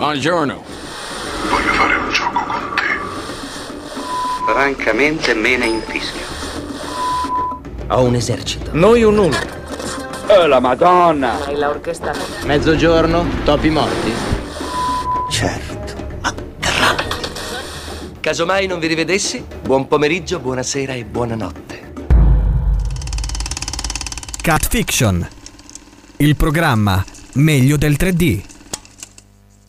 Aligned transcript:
Buongiorno. 0.00 0.64
Voglio 1.50 1.72
fare 1.74 1.94
un 1.94 2.10
gioco 2.10 2.42
con 2.42 2.74
te. 2.74 4.50
Francamente 4.50 5.34
me 5.34 5.58
ne 5.58 5.66
infischio. 5.66 6.22
Ho 7.88 8.04
un 8.04 8.14
esercito. 8.14 8.70
Noi 8.72 9.02
un 9.02 9.16
nulla. 9.16 9.38
Oh 10.28 10.46
la 10.46 10.58
madonna! 10.58 11.44
Hai 11.44 11.58
l'orchestra. 11.58 12.14
Mezzogiorno, 12.46 13.26
topi 13.44 13.68
morti. 13.68 14.10
Certo, 15.28 15.92
ma 16.22 16.34
grandi. 16.58 17.26
Casomai 18.20 18.66
non 18.66 18.78
vi 18.78 18.86
rivedessi, 18.86 19.44
buon 19.60 19.86
pomeriggio, 19.86 20.38
buonasera 20.38 20.94
e 20.94 21.04
buonanotte. 21.04 21.92
Cat 24.40 24.66
Fiction. 24.66 25.28
Il 26.16 26.36
programma 26.36 27.04
meglio 27.34 27.76
del 27.76 27.96
3D. 28.00 28.49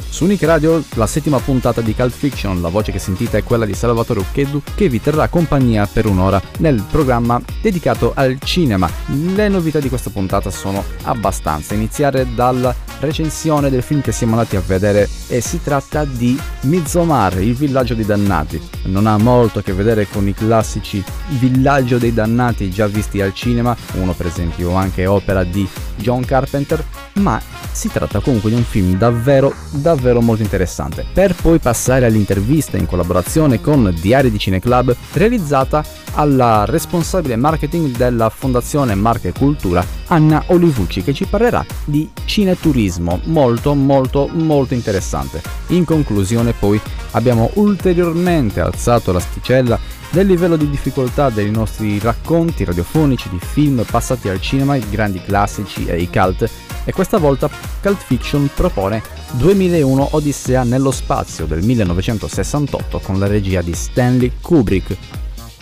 Su 0.09 0.25
Unic 0.25 0.43
Radio, 0.43 0.83
la 0.95 1.07
settima 1.07 1.39
puntata 1.39 1.81
di 1.81 1.95
Cult 1.95 2.11
Fiction, 2.11 2.61
la 2.61 2.69
voce 2.69 2.91
che 2.91 2.99
sentite 2.99 3.39
è 3.39 3.43
quella 3.43 3.65
di 3.65 3.73
Salvatore 3.73 4.19
Ucchedu, 4.19 4.61
che 4.75 4.89
vi 4.89 5.01
terrà 5.01 5.27
compagnia 5.27 5.87
per 5.87 6.05
un'ora 6.05 6.41
nel 6.59 6.83
programma 6.89 7.41
dedicato 7.61 8.11
al 8.15 8.37
cinema. 8.43 8.89
Le 9.07 9.47
novità 9.47 9.79
di 9.79 9.89
questa 9.89 10.09
puntata 10.09 10.49
sono 10.49 10.83
abbastanza. 11.03 11.73
Iniziare 11.73 12.27
dalla 12.33 12.75
recensione 12.99 13.69
del 13.69 13.81
film 13.81 14.01
che 14.01 14.11
siamo 14.11 14.33
andati 14.33 14.55
a 14.55 14.61
vedere 14.65 15.09
e 15.27 15.41
si 15.41 15.61
tratta 15.61 16.05
di 16.05 16.39
Midsommar, 16.61 17.41
il 17.41 17.55
villaggio 17.55 17.95
dei 17.95 18.05
dannati. 18.05 18.61
Non 18.83 19.07
ha 19.07 19.17
molto 19.17 19.59
a 19.59 19.61
che 19.63 19.73
vedere 19.73 20.07
con 20.07 20.27
i 20.27 20.33
classici 20.33 21.03
villaggio 21.39 21.97
dei 21.97 22.13
dannati 22.13 22.69
già 22.69 22.87
visti 22.87 23.21
al 23.21 23.33
cinema, 23.33 23.75
uno 23.93 24.13
per 24.13 24.27
esempio 24.27 24.73
anche 24.73 25.05
opera 25.05 25.43
di 25.43 25.67
John 25.95 26.23
Carpenter, 26.23 26.83
ma 27.13 27.41
si 27.71 27.89
tratta 27.89 28.19
comunque 28.19 28.49
di 28.49 28.55
un 28.55 28.63
film 28.63 28.97
davvero 28.97 29.53
davvero 29.71 29.90
molto 30.21 30.41
interessante. 30.41 31.05
Per 31.11 31.35
poi 31.35 31.59
passare 31.59 32.05
all'intervista 32.05 32.77
in 32.77 32.85
collaborazione 32.85 33.61
con 33.61 33.93
Diari 33.99 34.31
di 34.31 34.39
Cineclub 34.39 34.95
realizzata 35.13 35.83
alla 36.13 36.65
responsabile 36.65 37.35
marketing 37.35 37.95
della 37.95 38.29
Fondazione 38.29 38.95
Marca 38.95 39.27
e 39.27 39.33
Cultura 39.33 39.85
Anna 40.07 40.43
Olivucci 40.47 41.03
che 41.03 41.13
ci 41.13 41.25
parlerà 41.25 41.65
di 41.85 42.09
cineturismo 42.25 43.21
molto 43.25 43.73
molto 43.73 44.27
molto 44.31 44.73
interessante. 44.73 45.41
In 45.67 45.85
conclusione 45.85 46.53
poi 46.53 46.79
abbiamo 47.11 47.51
ulteriormente 47.55 48.59
alzato 48.59 49.11
l'asticella 49.11 49.79
del 50.11 50.27
livello 50.27 50.57
di 50.57 50.69
difficoltà 50.69 51.29
dei 51.29 51.49
nostri 51.49 51.97
racconti 51.99 52.65
radiofonici 52.65 53.29
di 53.29 53.39
film 53.39 53.83
passati 53.89 54.27
al 54.27 54.41
cinema, 54.41 54.75
i 54.75 54.83
grandi 54.89 55.21
classici 55.21 55.85
e 55.85 56.01
i 56.01 56.09
cult, 56.09 56.49
e 56.83 56.91
questa 56.91 57.17
volta 57.17 57.49
Cult 57.81 58.01
Fiction 58.03 58.49
propone 58.53 59.01
2001 59.31 60.09
Odissea 60.11 60.63
nello 60.63 60.91
spazio 60.91 61.45
del 61.45 61.63
1968 61.63 62.99
con 62.99 63.19
la 63.19 63.27
regia 63.27 63.61
di 63.61 63.73
Stanley 63.73 64.31
Kubrick. 64.41 64.97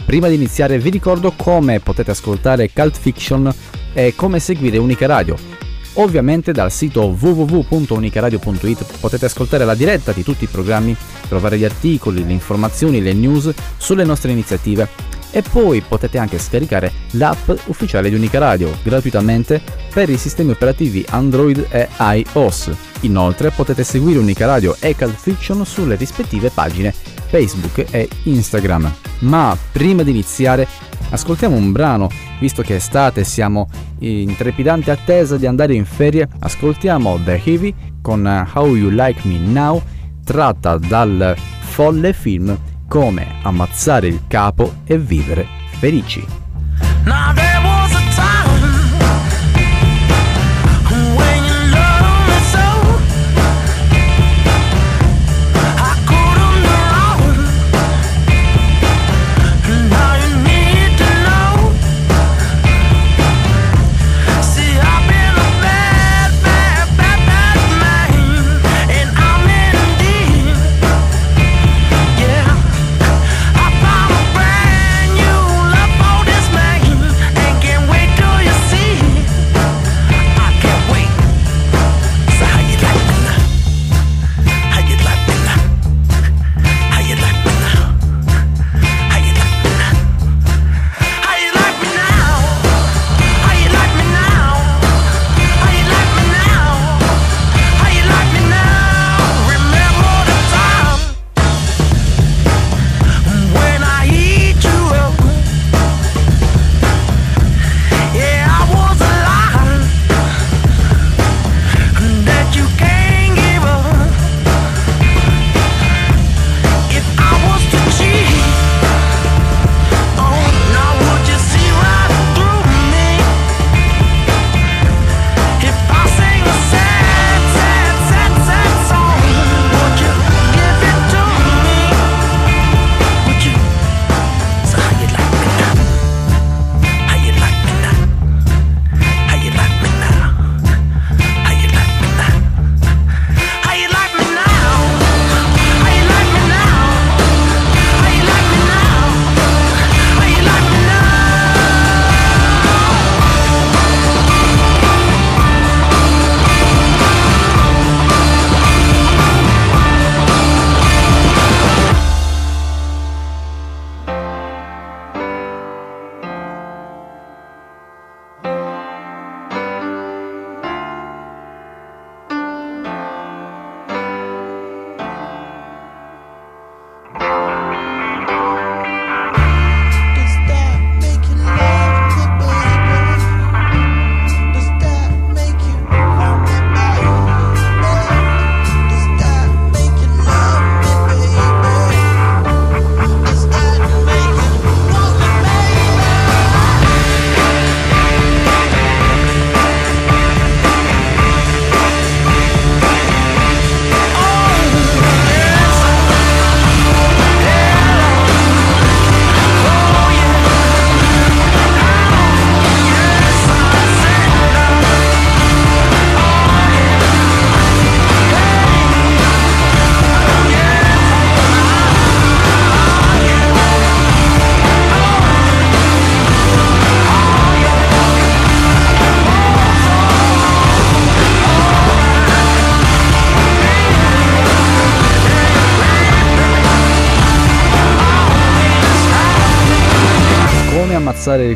Prima 0.05 0.27
di 0.27 0.35
iniziare 0.35 0.79
vi 0.79 0.89
ricordo 0.89 1.33
come 1.35 1.79
potete 1.79 2.11
ascoltare 2.11 2.71
Cult 2.71 2.97
Fiction 2.97 3.53
e 3.93 4.13
come 4.15 4.39
seguire 4.39 4.77
Unica 4.77 5.05
Radio. 5.05 5.35
Ovviamente 5.93 6.51
dal 6.51 6.71
sito 6.71 7.15
www.unicaradio.it 7.19 8.99
potete 8.99 9.25
ascoltare 9.25 9.65
la 9.65 9.75
diretta 9.75 10.11
di 10.11 10.23
tutti 10.23 10.45
i 10.45 10.47
programmi, 10.47 10.95
trovare 11.27 11.57
gli 11.57 11.65
articoli, 11.65 12.25
le 12.25 12.31
informazioni, 12.31 13.01
le 13.01 13.13
news 13.13 13.51
sulle 13.77 14.05
nostre 14.05 14.31
iniziative 14.31 15.09
e 15.31 15.41
poi 15.41 15.81
potete 15.81 16.17
anche 16.17 16.39
scaricare 16.39 16.91
l'app 17.11 17.49
ufficiale 17.65 18.09
di 18.09 18.15
Unica 18.15 18.39
Radio 18.39 18.75
gratuitamente 18.83 19.61
per 19.93 20.09
i 20.09 20.17
sistemi 20.17 20.51
operativi 20.51 21.05
Android 21.09 21.67
e 21.69 21.87
iOS. 21.99 22.71
Inoltre 23.01 23.51
potete 23.51 23.83
seguire 23.83 24.19
Unica 24.19 24.45
Radio 24.45 24.75
e 24.79 24.95
Cult 24.95 25.15
Fiction 25.15 25.65
sulle 25.65 25.95
rispettive 25.95 26.49
pagine 26.49 26.93
Facebook 27.27 27.85
e 27.91 28.07
Instagram. 28.23 28.91
Ma 29.19 29.57
prima 29.71 30.03
di 30.03 30.11
iniziare 30.11 30.67
ascoltiamo 31.11 31.55
un 31.55 31.71
brano, 31.71 32.09
visto 32.39 32.61
che 32.61 32.73
è 32.73 32.77
estate 32.77 33.21
e 33.21 33.25
siamo 33.25 33.69
in 33.99 34.35
trepidante 34.35 34.91
attesa 34.91 35.37
di 35.37 35.45
andare 35.45 35.73
in 35.73 35.85
ferie, 35.85 36.27
ascoltiamo 36.39 37.19
The 37.23 37.41
Heavy 37.43 37.73
con 38.01 38.25
How 38.53 38.75
You 38.75 38.89
Like 38.89 39.27
Me 39.27 39.37
Now, 39.37 39.81
tratta 40.23 40.77
dal 40.77 41.35
folle 41.59 42.13
film 42.13 42.57
Come 42.89 43.35
ammazzare 43.43 44.07
il 44.07 44.21
capo 44.27 44.77
e 44.83 44.97
vivere 44.97 45.45
felici. 45.77 46.25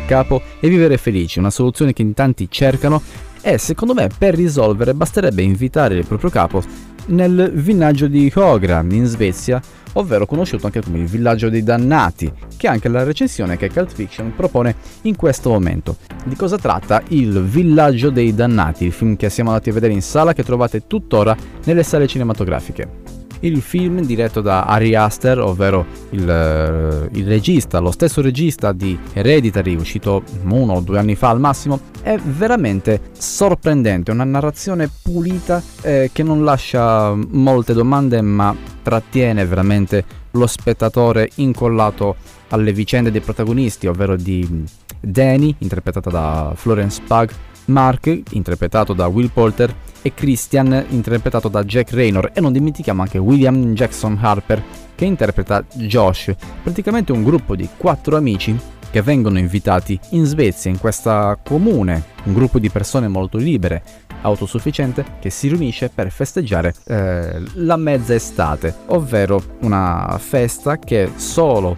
Il 0.04 0.10
capo 0.10 0.42
e 0.60 0.68
vivere 0.68 0.98
felici, 0.98 1.38
una 1.38 1.50
soluzione 1.50 1.92
che 1.92 2.02
in 2.02 2.12
tanti 2.12 2.46
cercano 2.50 3.02
e 3.40 3.58
secondo 3.58 3.94
me 3.94 4.08
per 4.16 4.34
risolvere 4.34 4.94
basterebbe 4.94 5.42
invitare 5.42 5.96
il 5.96 6.06
proprio 6.06 6.30
capo 6.30 6.62
nel 7.06 7.50
villaggio 7.54 8.06
di 8.06 8.30
Hogra 8.34 8.82
in 8.88 9.04
Svezia, 9.04 9.60
ovvero 9.94 10.24
conosciuto 10.24 10.66
anche 10.66 10.80
come 10.80 10.98
il 10.98 11.06
villaggio 11.06 11.50
dei 11.50 11.62
dannati, 11.62 12.32
che 12.56 12.66
è 12.66 12.70
anche 12.70 12.88
la 12.88 13.02
recensione 13.02 13.58
che 13.58 13.70
Cult 13.70 13.92
Fiction 13.92 14.32
propone 14.34 14.74
in 15.02 15.14
questo 15.16 15.50
momento. 15.50 15.96
Di 16.24 16.34
cosa 16.34 16.56
tratta 16.56 17.02
Il 17.08 17.42
villaggio 17.42 18.08
dei 18.08 18.34
dannati, 18.34 18.86
il 18.86 18.92
film 18.92 19.16
che 19.16 19.28
siamo 19.28 19.50
andati 19.50 19.68
a 19.68 19.74
vedere 19.74 19.92
in 19.92 20.02
sala 20.02 20.32
che 20.32 20.42
trovate 20.42 20.86
tuttora 20.86 21.36
nelle 21.64 21.82
sale 21.82 22.06
cinematografiche. 22.06 23.03
Il 23.44 23.60
film 23.60 24.00
diretto 24.00 24.40
da 24.40 24.64
Ari 24.64 24.94
Aster, 24.94 25.38
ovvero 25.38 25.84
il, 26.12 26.26
eh, 26.26 27.10
il 27.12 27.26
regista, 27.26 27.78
lo 27.78 27.90
stesso 27.90 28.22
regista 28.22 28.72
di 28.72 28.98
Hereditary, 29.12 29.74
uscito 29.74 30.22
uno 30.44 30.72
o 30.72 30.80
due 30.80 30.98
anni 30.98 31.14
fa 31.14 31.28
al 31.28 31.40
massimo, 31.40 31.78
è 32.00 32.16
veramente 32.16 33.10
sorprendente, 33.12 34.12
una 34.12 34.24
narrazione 34.24 34.88
pulita 35.02 35.62
eh, 35.82 36.08
che 36.10 36.22
non 36.22 36.42
lascia 36.42 37.14
molte 37.14 37.74
domande 37.74 38.22
ma 38.22 38.56
trattiene 38.82 39.44
veramente 39.44 40.04
lo 40.30 40.46
spettatore 40.46 41.28
incollato 41.34 42.16
alle 42.48 42.72
vicende 42.72 43.10
dei 43.10 43.20
protagonisti, 43.20 43.86
ovvero 43.86 44.16
di 44.16 44.64
Danny, 44.98 45.54
interpretata 45.58 46.08
da 46.08 46.52
Florence 46.54 47.02
Pugh, 47.06 47.30
Mark, 47.66 48.22
interpretato 48.30 48.94
da 48.94 49.06
Will 49.06 49.30
Poulter, 49.30 49.74
e 50.04 50.12
Christian, 50.12 50.84
interpretato 50.90 51.48
da 51.48 51.64
Jack 51.64 51.94
Raynor, 51.94 52.32
e 52.34 52.40
non 52.42 52.52
dimentichiamo 52.52 53.00
anche 53.00 53.16
William 53.16 53.72
Jackson 53.72 54.18
Harper, 54.20 54.62
che 54.94 55.06
interpreta 55.06 55.64
Josh, 55.72 56.34
praticamente 56.62 57.10
un 57.10 57.24
gruppo 57.24 57.56
di 57.56 57.66
quattro 57.74 58.18
amici 58.18 58.54
che 58.90 59.00
vengono 59.00 59.38
invitati 59.38 59.98
in 60.10 60.26
Svezia, 60.26 60.70
in 60.70 60.78
questa 60.78 61.38
comune, 61.42 62.04
un 62.24 62.34
gruppo 62.34 62.58
di 62.58 62.68
persone 62.68 63.08
molto 63.08 63.38
libere, 63.38 63.82
autosufficiente, 64.20 65.16
che 65.20 65.30
si 65.30 65.48
riunisce 65.48 65.88
per 65.88 66.10
festeggiare 66.10 66.74
eh, 66.84 67.42
la 67.54 67.76
mezza 67.76 68.12
estate, 68.12 68.74
ovvero 68.88 69.42
una 69.60 70.18
festa 70.20 70.78
che 70.78 71.12
solo 71.16 71.74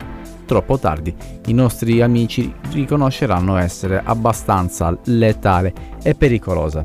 troppo 0.46 0.78
tardi 0.78 1.14
i 1.46 1.52
nostri 1.52 2.02
amici 2.02 2.52
riconosceranno 2.72 3.56
essere 3.56 4.02
abbastanza 4.04 4.96
letale 5.04 5.72
e 6.02 6.14
pericolosa. 6.14 6.84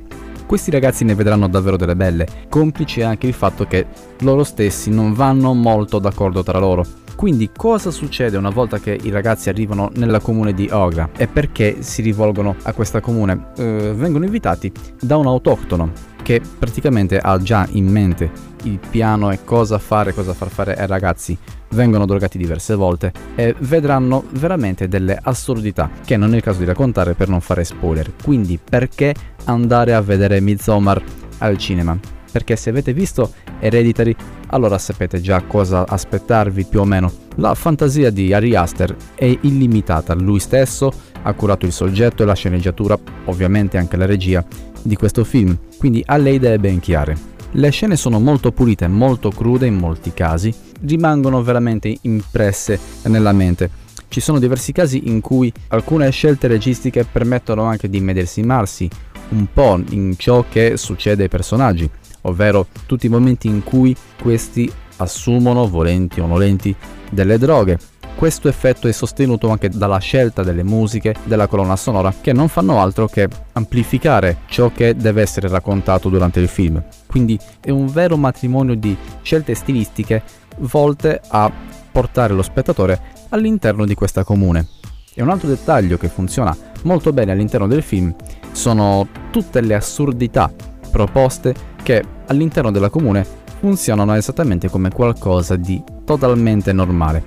Questi 0.51 0.69
ragazzi 0.69 1.05
ne 1.05 1.15
vedranno 1.15 1.47
davvero 1.47 1.77
delle 1.77 1.95
belle, 1.95 2.27
complice 2.49 3.03
anche 3.03 3.25
il 3.25 3.31
fatto 3.31 3.65
che 3.67 3.85
loro 4.19 4.43
stessi 4.43 4.89
non 4.89 5.13
vanno 5.13 5.53
molto 5.53 5.97
d'accordo 5.97 6.43
tra 6.43 6.59
loro. 6.59 6.85
Quindi 7.21 7.51
cosa 7.55 7.91
succede 7.91 8.35
una 8.35 8.49
volta 8.49 8.79
che 8.79 8.97
i 8.99 9.11
ragazzi 9.11 9.49
arrivano 9.49 9.91
nella 9.93 10.19
comune 10.19 10.55
di 10.55 10.67
Ogra 10.71 11.07
e 11.15 11.27
perché 11.27 11.83
si 11.83 12.01
rivolgono 12.01 12.55
a 12.63 12.73
questa 12.73 12.99
comune? 12.99 13.49
Eh, 13.57 13.93
vengono 13.95 14.25
invitati 14.25 14.71
da 14.99 15.17
un 15.17 15.27
autoctono 15.27 15.91
che 16.23 16.41
praticamente 16.57 17.19
ha 17.19 17.37
già 17.37 17.67
in 17.73 17.85
mente 17.85 18.31
il 18.63 18.79
piano 18.89 19.29
e 19.29 19.43
cosa 19.43 19.77
fare, 19.77 20.15
cosa 20.15 20.33
far 20.33 20.49
fare 20.49 20.75
ai 20.75 20.87
ragazzi. 20.87 21.37
Vengono 21.69 22.07
drogati 22.07 22.39
diverse 22.39 22.73
volte 22.73 23.13
e 23.35 23.53
vedranno 23.59 24.23
veramente 24.31 24.87
delle 24.87 25.19
assurdità 25.21 25.91
che 26.03 26.17
non 26.17 26.33
è 26.33 26.37
il 26.37 26.41
caso 26.41 26.57
di 26.57 26.65
raccontare 26.65 27.13
per 27.13 27.29
non 27.29 27.39
fare 27.39 27.63
spoiler. 27.63 28.13
Quindi 28.23 28.57
perché 28.57 29.13
andare 29.43 29.93
a 29.93 30.01
vedere 30.01 30.39
Midsommar 30.39 30.99
al 31.37 31.55
cinema? 31.59 32.20
Perché 32.31 32.55
se 32.55 32.69
avete 32.69 32.93
visto 32.93 33.33
Hereditary 33.59 34.15
allora 34.47 34.77
sapete 34.77 35.21
già 35.21 35.41
cosa 35.41 35.85
aspettarvi 35.87 36.65
più 36.65 36.79
o 36.79 36.85
meno. 36.85 37.11
La 37.35 37.55
fantasia 37.55 38.09
di 38.09 38.33
Ari 38.33 38.55
Aster 38.55 38.95
è 39.15 39.37
illimitata, 39.41 40.13
lui 40.13 40.39
stesso 40.39 40.91
ha 41.23 41.33
curato 41.33 41.65
il 41.65 41.71
soggetto 41.71 42.23
e 42.23 42.25
la 42.25 42.33
sceneggiatura, 42.33 42.97
ovviamente 43.25 43.77
anche 43.77 43.97
la 43.97 44.05
regia 44.05 44.43
di 44.81 44.95
questo 44.95 45.23
film, 45.23 45.57
quindi 45.77 46.03
ha 46.05 46.17
le 46.17 46.31
idee 46.31 46.59
ben 46.59 46.79
chiare. 46.79 47.29
Le 47.51 47.69
scene 47.69 47.95
sono 47.95 48.19
molto 48.19 48.51
pulite, 48.51 48.87
molto 48.87 49.29
crude 49.29 49.67
in 49.67 49.75
molti 49.75 50.13
casi, 50.13 50.53
rimangono 50.81 51.43
veramente 51.43 51.95
impresse 52.01 52.79
nella 53.03 53.33
mente. 53.33 53.69
Ci 54.07 54.19
sono 54.19 54.39
diversi 54.39 54.71
casi 54.71 55.09
in 55.09 55.21
cui 55.21 55.51
alcune 55.69 56.09
scelte 56.11 56.47
registiche 56.47 57.05
permettono 57.09 57.63
anche 57.63 57.89
di 57.89 57.99
medesimarsi 57.99 58.89
un 59.29 59.47
po' 59.53 59.79
in 59.89 60.15
ciò 60.17 60.45
che 60.49 60.75
succede 60.75 61.23
ai 61.23 61.29
personaggi, 61.29 61.89
ovvero 62.21 62.67
tutti 62.85 63.05
i 63.05 63.09
momenti 63.09 63.47
in 63.47 63.63
cui 63.63 63.95
questi 64.21 64.71
assumono, 64.97 65.67
volenti 65.67 66.19
o 66.19 66.27
nolenti, 66.27 66.75
delle 67.09 67.37
droghe. 67.37 67.77
Questo 68.15 68.47
effetto 68.47 68.87
è 68.87 68.91
sostenuto 68.91 69.49
anche 69.49 69.69
dalla 69.69 69.97
scelta 69.97 70.43
delle 70.43 70.63
musiche 70.63 71.15
della 71.23 71.47
colonna 71.47 71.75
sonora 71.75 72.13
che 72.19 72.33
non 72.33 72.49
fanno 72.49 72.79
altro 72.79 73.07
che 73.07 73.27
amplificare 73.53 74.41
ciò 74.47 74.71
che 74.71 74.95
deve 74.95 75.21
essere 75.21 75.47
raccontato 75.47 76.09
durante 76.09 76.39
il 76.39 76.47
film. 76.47 76.83
Quindi 77.07 77.39
è 77.59 77.71
un 77.71 77.87
vero 77.87 78.17
matrimonio 78.17 78.75
di 78.75 78.95
scelte 79.23 79.55
stilistiche 79.55 80.21
volte 80.59 81.19
a 81.29 81.51
portare 81.91 82.33
lo 82.33 82.43
spettatore 82.43 82.99
all'interno 83.29 83.85
di 83.85 83.95
questa 83.95 84.23
comune. 84.23 84.67
E 85.13 85.21
un 85.21 85.29
altro 85.29 85.47
dettaglio 85.47 85.97
che 85.97 86.07
funziona 86.07 86.55
molto 86.83 87.11
bene 87.11 87.31
all'interno 87.31 87.67
del 87.67 87.81
film 87.81 88.13
sono 88.51 89.07
tutte 89.31 89.61
le 89.61 89.73
assurdità 89.73 90.51
proposte 90.91 91.53
che 91.83 92.03
all'interno 92.27 92.71
della 92.71 92.89
comune 92.89 93.25
funzionano 93.59 94.15
esattamente 94.15 94.69
come 94.69 94.89
qualcosa 94.89 95.55
di 95.55 95.81
totalmente 96.05 96.73
normale. 96.73 97.23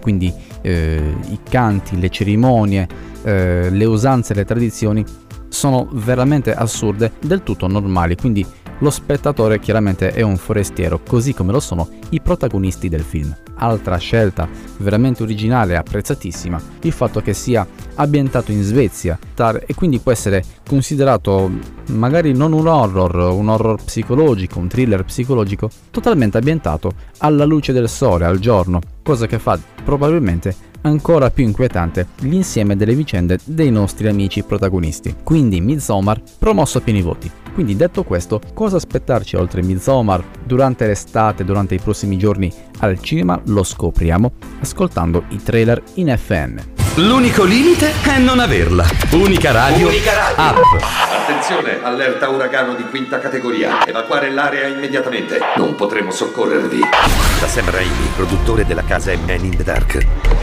Quindi 0.00 0.32
eh, 0.62 1.14
i 1.28 1.38
canti, 1.48 1.98
le 1.98 2.10
cerimonie, 2.10 2.86
eh, 3.22 3.68
le 3.70 3.84
usanze, 3.84 4.34
le 4.34 4.44
tradizioni 4.44 5.04
sono 5.48 5.88
veramente 5.92 6.54
assurde, 6.54 7.12
del 7.20 7.42
tutto 7.42 7.66
normali, 7.66 8.16
quindi 8.16 8.44
lo 8.78 8.90
spettatore 8.90 9.60
chiaramente 9.60 10.12
è 10.12 10.22
un 10.22 10.36
forestiero, 10.36 11.00
così 11.06 11.32
come 11.34 11.52
lo 11.52 11.60
sono 11.60 11.88
i 12.10 12.20
protagonisti 12.20 12.88
del 12.88 13.02
film. 13.02 13.34
Altra 13.56 13.96
scelta 13.98 14.48
veramente 14.78 15.22
originale 15.22 15.74
e 15.74 15.76
apprezzatissima, 15.76 16.60
il 16.82 16.92
fatto 16.92 17.20
che 17.20 17.34
sia 17.34 17.66
ambientato 17.94 18.50
in 18.50 18.62
Svezia 18.62 19.18
e 19.66 19.74
quindi 19.74 20.00
può 20.00 20.10
essere 20.12 20.42
considerato 20.66 21.50
magari 21.86 22.32
non 22.32 22.52
un 22.52 22.66
horror, 22.66 23.14
un 23.32 23.48
horror 23.48 23.82
psicologico, 23.82 24.58
un 24.58 24.68
thriller 24.68 25.04
psicologico, 25.04 25.70
totalmente 25.90 26.38
ambientato 26.38 26.92
alla 27.18 27.44
luce 27.44 27.72
del 27.72 27.88
sole, 27.88 28.24
al 28.24 28.38
giorno, 28.38 28.80
cosa 29.02 29.26
che 29.26 29.38
fa 29.38 29.58
probabilmente 29.84 30.72
ancora 30.82 31.30
più 31.30 31.44
inquietante 31.44 32.08
l'insieme 32.20 32.76
delle 32.76 32.94
vicende 32.94 33.38
dei 33.44 33.70
nostri 33.70 34.08
amici 34.08 34.42
protagonisti. 34.42 35.16
Quindi 35.22 35.60
Midsommar 35.60 36.20
promosso 36.38 36.78
a 36.78 36.80
pieni 36.80 37.02
voti. 37.02 37.30
Quindi 37.54 37.76
detto 37.76 38.02
questo, 38.02 38.40
cosa 38.52 38.76
aspettarci 38.76 39.36
oltre 39.36 39.62
Midsommar 39.62 40.24
durante 40.44 40.88
l'estate, 40.88 41.44
durante 41.44 41.76
i 41.76 41.78
prossimi 41.78 42.18
giorni 42.18 42.52
al 42.80 43.00
cinema? 43.00 43.40
Lo 43.46 43.62
scopriamo 43.62 44.32
ascoltando 44.60 45.24
i 45.28 45.40
trailer 45.40 45.80
in 45.94 46.12
FM. 46.16 46.58
L'unico 46.96 47.44
limite 47.44 47.92
è 48.02 48.18
non 48.18 48.40
averla. 48.40 48.84
Unica 49.12 49.52
radio. 49.52 49.86
Unica 49.86 50.12
radio. 50.14 50.62
App. 50.62 50.82
Attenzione, 51.12 51.82
allerta 51.82 52.28
uragano 52.28 52.74
di 52.74 52.84
quinta 52.84 53.18
categoria. 53.20 53.86
Evacuare 53.86 54.30
l'area 54.30 54.66
immediatamente. 54.66 55.38
Non 55.56 55.76
potremo 55.76 56.10
soccorrervi. 56.10 56.80
Da 56.80 57.46
Sam 57.46 57.70
Raimi, 57.70 58.10
produttore 58.16 58.66
della 58.66 58.82
casa 58.82 59.12
Man 59.26 59.44
in 59.44 59.56
the 59.56 59.62
Dark. 59.62 60.33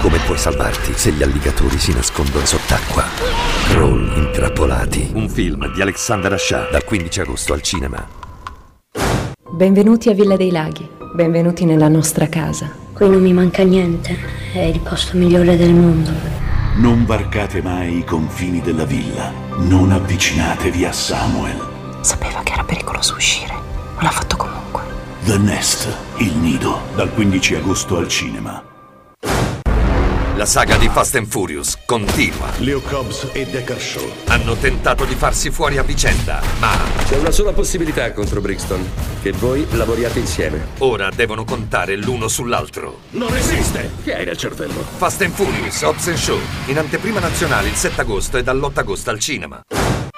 Come 0.00 0.16
puoi 0.20 0.38
salvarti 0.38 0.94
se 0.96 1.12
gli 1.12 1.22
alligatori 1.22 1.78
si 1.78 1.92
nascondono 1.92 2.46
sott'acqua? 2.46 3.04
Crawl 3.68 4.10
intrappolati. 4.16 5.10
Un 5.12 5.28
film 5.28 5.70
di 5.74 5.82
Alexander 5.82 6.32
Asha 6.32 6.68
dal 6.70 6.84
15 6.84 7.20
agosto 7.20 7.52
al 7.52 7.60
cinema. 7.60 8.08
Benvenuti 9.50 10.08
a 10.08 10.14
Villa 10.14 10.38
dei 10.38 10.50
Laghi, 10.50 10.88
benvenuti 11.12 11.66
nella 11.66 11.88
nostra 11.88 12.30
casa. 12.30 12.72
Qui 12.94 13.10
non 13.10 13.20
mi 13.20 13.34
manca 13.34 13.62
niente, 13.62 14.16
è 14.54 14.60
il 14.60 14.80
posto 14.80 15.18
migliore 15.18 15.58
del 15.58 15.74
mondo. 15.74 16.10
Non 16.76 17.04
varcate 17.04 17.60
mai 17.60 17.98
i 17.98 18.04
confini 18.04 18.62
della 18.62 18.86
villa. 18.86 19.30
Non 19.58 19.92
avvicinatevi 19.92 20.82
a 20.86 20.92
Samuel. 20.92 21.68
Sapeva 22.00 22.40
che 22.42 22.54
era 22.54 22.64
pericoloso 22.64 23.16
uscire, 23.16 23.52
ma 23.96 24.02
l'ha 24.04 24.10
fatto 24.10 24.38
comunque. 24.38 24.80
The 25.24 25.36
Nest, 25.36 25.94
il 26.16 26.34
nido, 26.38 26.80
dal 26.94 27.12
15 27.12 27.56
agosto 27.56 27.98
al 27.98 28.08
cinema. 28.08 28.64
La 30.40 30.46
saga 30.46 30.78
di 30.78 30.88
Fast 30.88 31.16
and 31.16 31.26
Furious 31.26 31.76
continua. 31.84 32.48
Leo 32.60 32.80
Cobbs 32.80 33.28
e 33.32 33.44
Decker 33.44 33.78
Shaw. 33.78 34.10
Hanno 34.28 34.54
tentato 34.54 35.04
di 35.04 35.14
farsi 35.14 35.50
fuori 35.50 35.76
a 35.76 35.82
vicenda, 35.82 36.40
ma 36.58 36.70
C'è 37.06 37.18
una 37.18 37.30
sola 37.30 37.52
possibilità 37.52 38.10
contro 38.14 38.40
Brixton, 38.40 38.82
che 39.20 39.32
voi 39.32 39.66
lavoriate 39.72 40.18
insieme. 40.18 40.68
ora 40.78 41.10
devono 41.10 41.44
contare 41.44 41.94
l'uno 41.96 42.26
sull'altro. 42.26 43.00
Non 43.10 43.36
esiste! 43.36 43.90
Che 44.02 44.16
hai 44.16 44.24
nel 44.24 44.38
cervello? 44.38 44.82
Fast 44.96 45.20
and 45.20 45.34
Furious, 45.34 45.82
Hobbs 45.82 46.06
and 46.06 46.16
Show, 46.16 46.38
in 46.68 46.78
anteprima 46.78 47.20
nazionale 47.20 47.68
il 47.68 47.74
7 47.74 48.00
agosto 48.00 48.38
e 48.38 48.42
dall'8 48.42 48.78
agosto 48.78 49.10
al 49.10 49.18
cinema. 49.18 49.60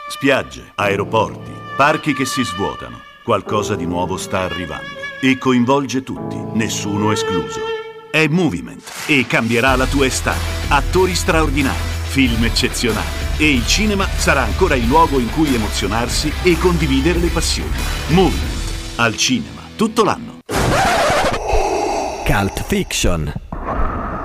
Spiagge, 0.09 0.71
aeroporti, 0.77 1.51
parchi 1.77 2.15
che 2.15 2.27
si 2.27 2.45
svuotano. 2.45 3.01
Qualcosa 3.25 3.75
di 3.75 3.87
nuovo 3.87 4.17
sta 4.17 4.43
arrivando. 4.43 5.01
E 5.21 5.37
coinvolge 5.37 6.05
tutti, 6.05 6.37
nessuno 6.53 7.11
escluso. 7.11 7.82
È 8.13 8.29
Movement 8.29 8.83
e 9.07 9.27
cambierà 9.27 9.75
la 9.75 9.87
tua 9.87 10.05
estate. 10.05 10.39
Attori 10.69 11.15
straordinari, 11.15 11.79
film 12.09 12.45
eccezionali 12.45 13.07
e 13.39 13.51
il 13.51 13.67
cinema 13.67 14.07
sarà 14.07 14.43
ancora 14.43 14.75
il 14.75 14.87
luogo 14.87 15.19
in 15.19 15.31
cui 15.31 15.55
emozionarsi 15.55 16.31
e 16.43 16.59
condividere 16.59 17.19
le 17.19 17.29
passioni. 17.29 17.71
Movement 18.09 18.97
al 18.97 19.17
cinema 19.17 19.63
tutto 19.75 20.05
l'anno. 20.05 20.41
Cult 22.25 22.65
Fiction 22.67 23.33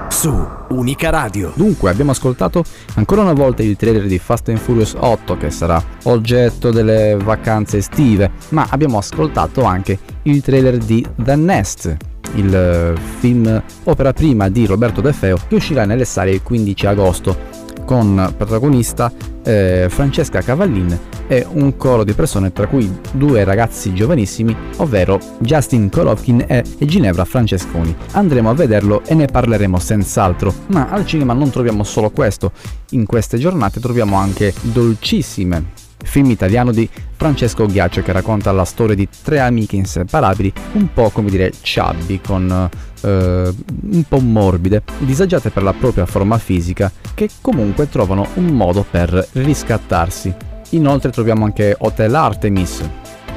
su 0.10 0.48
Unica 0.70 1.10
Radio. 1.10 1.54
Dunque, 1.56 1.90
abbiamo 1.90 2.12
ascoltato 2.12 2.64
ancora 2.96 3.22
una 3.22 3.34
volta 3.34 3.64
il 3.64 3.78
trailer 3.78 4.06
di 4.06 4.20
Fast 4.20 4.50
and 4.50 4.58
Furious 4.58 4.96
8 4.98 5.38
che 5.38 5.50
sarà 5.50 5.82
oggetto 6.04 6.72
delle 6.72 7.18
vacanze 7.24 7.78
estive, 7.78 8.32
ma 8.50 8.68
abbiamo 8.70 8.98
ascoltato 8.98 9.64
anche 9.64 9.98
il 10.24 10.42
trailer 10.42 10.78
di 10.78 11.06
The 11.16 11.36
Nest, 11.36 11.96
il 12.36 12.54
eh, 12.54 12.94
film 13.20 13.62
opera 13.84 14.14
prima 14.14 14.50
di 14.50 14.66
Roberto 14.66 15.02
De 15.02 15.14
Feo 15.14 15.38
che 15.48 15.56
uscirà 15.56 15.86
nelle 15.86 16.06
sale 16.06 16.32
il 16.32 16.44
15 16.44 16.86
agosto 16.88 17.66
con 17.86 18.34
protagonista 18.36 19.12
eh, 19.44 19.88
Francesca 19.90 20.42
Cavallin 20.42 21.00
e 21.28 21.46
un 21.50 21.78
coro 21.78 22.04
di 22.04 22.14
persone 22.14 22.52
tra 22.52 22.68
cui 22.68 23.00
due 23.14 23.44
ragazzi 23.44 23.94
giovanissimi, 23.94 24.56
ovvero 24.78 25.20
Justin 25.40 25.90
Kolovkin 25.90 26.44
e 26.48 26.64
Ginevra 26.80 27.26
Francesconi. 27.26 27.96
Andremo 28.12 28.50
a 28.50 28.54
vederlo 28.54 29.04
e 29.06 29.14
ne 29.14 29.26
parleremo 29.26 29.80
senz'altro, 29.80 30.54
ma 30.68 30.90
al 30.90 31.06
cinema 31.06 31.34
non 31.34 31.50
troviamo 31.50 31.84
solo 31.84 32.10
questo, 32.10 32.52
in 32.92 33.06
queste 33.06 33.38
giornate 33.38 33.80
troviamo 33.80 34.18
anche 34.18 34.54
Dolcissime, 34.62 35.87
film 36.04 36.30
italiano 36.30 36.72
di 36.72 36.90
Francesco 37.16 37.66
Ghiaccio 37.66 38.02
che 38.02 38.12
racconta 38.12 38.52
la 38.52 38.66
storia 38.66 38.96
di 38.96 39.08
tre 39.24 39.40
amiche 39.40 39.76
inseparabili, 39.76 40.54
un 40.74 40.94
po' 40.94 41.10
come 41.10 41.30
dire 41.30 41.52
chubby, 41.62 42.22
con 42.22 42.70
eh, 43.02 43.54
un 43.82 44.04
po' 44.08 44.20
morbide, 44.20 44.84
disagiate 45.00 45.50
per 45.50 45.64
la 45.64 45.74
propria 45.74 46.06
forma 46.06 46.38
fisica, 46.38 46.92
che 47.14 47.30
comunque 47.42 47.90
trovano 47.90 48.28
un 48.36 48.46
modo 48.46 48.86
per 48.90 49.28
riscattarsi. 49.34 50.34
Inoltre 50.72 51.12
troviamo 51.12 51.46
anche 51.46 51.76
Hotel 51.78 52.14
Artemis, 52.14 52.88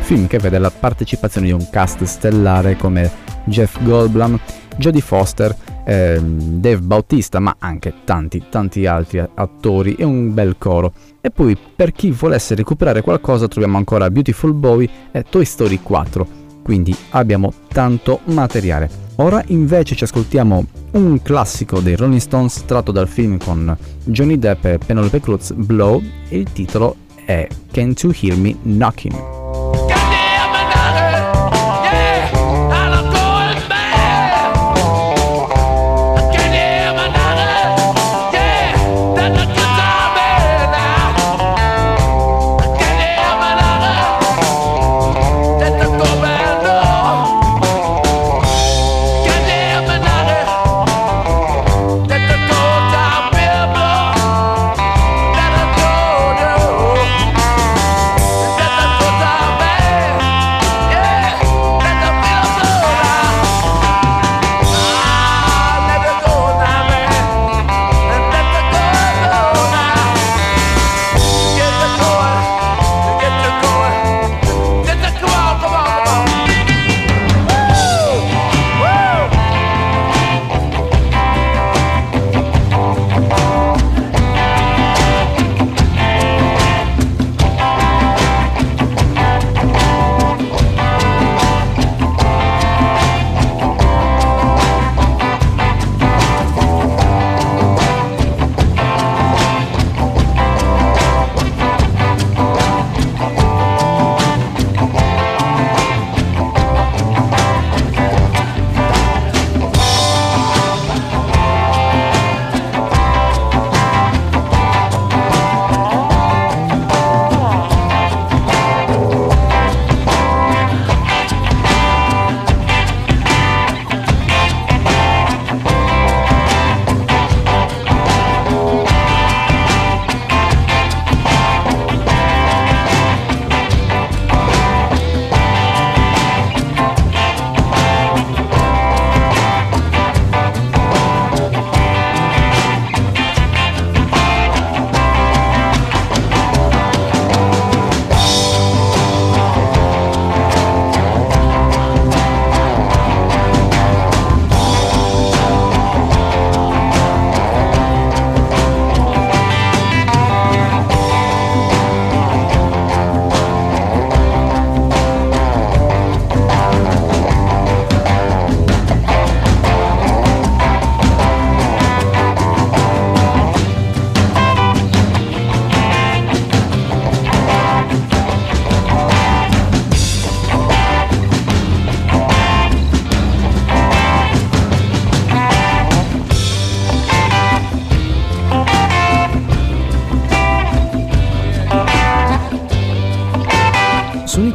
film 0.00 0.26
che 0.26 0.38
vede 0.38 0.58
la 0.58 0.70
partecipazione 0.70 1.46
di 1.46 1.52
un 1.52 1.68
cast 1.70 2.02
stellare 2.02 2.76
come 2.76 3.10
Jeff 3.44 3.82
Goldblum, 3.82 4.38
Jodie 4.76 5.00
Foster, 5.00 5.54
ehm, 5.84 6.58
Dave 6.60 6.80
Bautista, 6.80 7.38
ma 7.38 7.56
anche 7.58 7.94
tanti, 8.04 8.44
tanti 8.48 8.86
altri 8.86 9.18
attori 9.34 9.94
e 9.94 10.04
un 10.04 10.32
bel 10.34 10.56
coro. 10.58 10.92
E 11.20 11.30
poi 11.30 11.56
per 11.76 11.92
chi 11.92 12.10
volesse 12.10 12.54
recuperare 12.54 13.02
qualcosa 13.02 13.46
troviamo 13.48 13.76
ancora 13.76 14.10
Beautiful 14.10 14.54
Boy 14.54 14.88
e 15.12 15.24
Toy 15.28 15.44
Story 15.44 15.80
4, 15.82 16.26
quindi 16.62 16.96
abbiamo 17.10 17.52
tanto 17.68 18.20
materiale. 18.24 19.08
Ora 19.16 19.42
invece 19.48 19.94
ci 19.94 20.04
ascoltiamo 20.04 20.64
un 20.92 21.20
classico 21.20 21.80
dei 21.80 21.94
Rolling 21.94 22.20
Stones 22.20 22.64
tratto 22.64 22.90
dal 22.90 23.06
film 23.06 23.36
con 23.36 23.76
Johnny 24.04 24.38
Depp 24.38 24.64
e 24.64 24.78
Penelope 24.78 25.20
Cruz, 25.20 25.52
Blow, 25.52 26.02
il 26.30 26.50
titolo 26.52 26.96
è 27.26 27.46
Can't 27.70 28.02
You 28.02 28.14
Hear 28.18 28.38
Me 28.38 28.56
Knocking? 28.62 29.39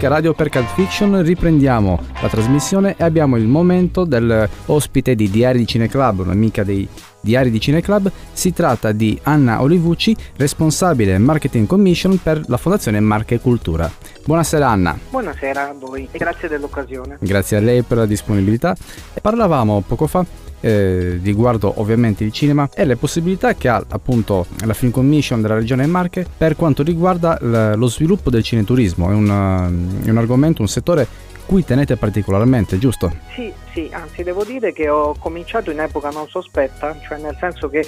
Radio 0.07 0.33
per 0.33 0.50
Cult 0.50 0.71
Fiction 0.75 1.24
riprendiamo 1.24 2.00
la 2.21 2.29
trasmissione 2.29 2.95
e 2.95 3.03
abbiamo 3.03 3.38
il 3.38 3.47
momento 3.47 4.05
dell'ospite 4.05 5.15
di 5.15 5.29
Diari 5.31 5.57
di 5.57 5.65
Cineclub, 5.65 6.19
un'amica 6.19 6.63
dei 6.63 6.88
Diari 7.19 7.50
di 7.50 7.59
Cineclub. 7.59 8.12
Si 8.31 8.53
tratta 8.53 8.91
di 8.91 9.19
Anna 9.24 9.63
Olivucci, 9.63 10.15
responsabile 10.38 11.17
Marketing 11.17 11.65
Commission 11.65 12.19
per 12.21 12.43
la 12.47 12.57
Fondazione 12.57 13.00
Marche 13.00 13.39
Cultura. 13.39 13.91
Buonasera 14.24 14.69
Anna. 14.69 14.97
Buonasera 15.09 15.69
a 15.69 15.74
voi 15.74 16.07
e 16.12 16.17
grazie 16.19 16.47
dell'occasione. 16.47 17.17
Grazie 17.19 17.57
a 17.57 17.62
lei 17.62 17.81
per 17.81 17.97
la 17.97 18.05
disponibilità. 18.05 18.75
Parlavamo 19.19 19.83
poco 19.88 20.05
fa 20.05 20.24
eh, 20.65 21.19
riguardo 21.22 21.79
ovviamente 21.79 22.24
il 22.24 22.31
cinema 22.31 22.67
e 22.74 22.86
le 22.86 22.95
possibilità 22.95 23.53
che 23.53 23.67
ha 23.67 23.84
appunto 23.88 24.48
la 24.65 24.74
Film 24.74 24.91
Commission 24.91 25.39
della 25.39 25.53
regione 25.53 25.86
Marche 25.86 26.25
per 26.36 26.55
quanto 26.55 26.81
riguarda 26.81 27.38
l- 27.39 27.77
lo 27.77 27.88
sviluppo 27.88 28.31
del 28.31 28.41
cineturismo. 28.41 29.12
È 29.12 29.13
un, 29.13 30.01
è 30.03 30.10
un 30.10 30.17
argomento, 30.17 30.63
un 30.63 30.67
settore 30.67 31.07
cui 31.45 31.63
tenete 31.63 31.98
particolarmente, 31.98 32.79
giusto? 32.79 33.15
Sì, 33.36 33.53
sì, 33.74 33.89
anzi 33.91 34.24
devo 34.24 34.43
dire 34.43 34.74
che 34.74 34.89
ho 34.89 35.15
cominciato 35.19 35.69
in 35.69 35.79
epoca 35.79 36.10
non 36.10 36.27
sospetta, 36.27 36.98
cioè 37.07 37.19
nel 37.19 37.38
senso 37.39 37.69
che 37.69 37.86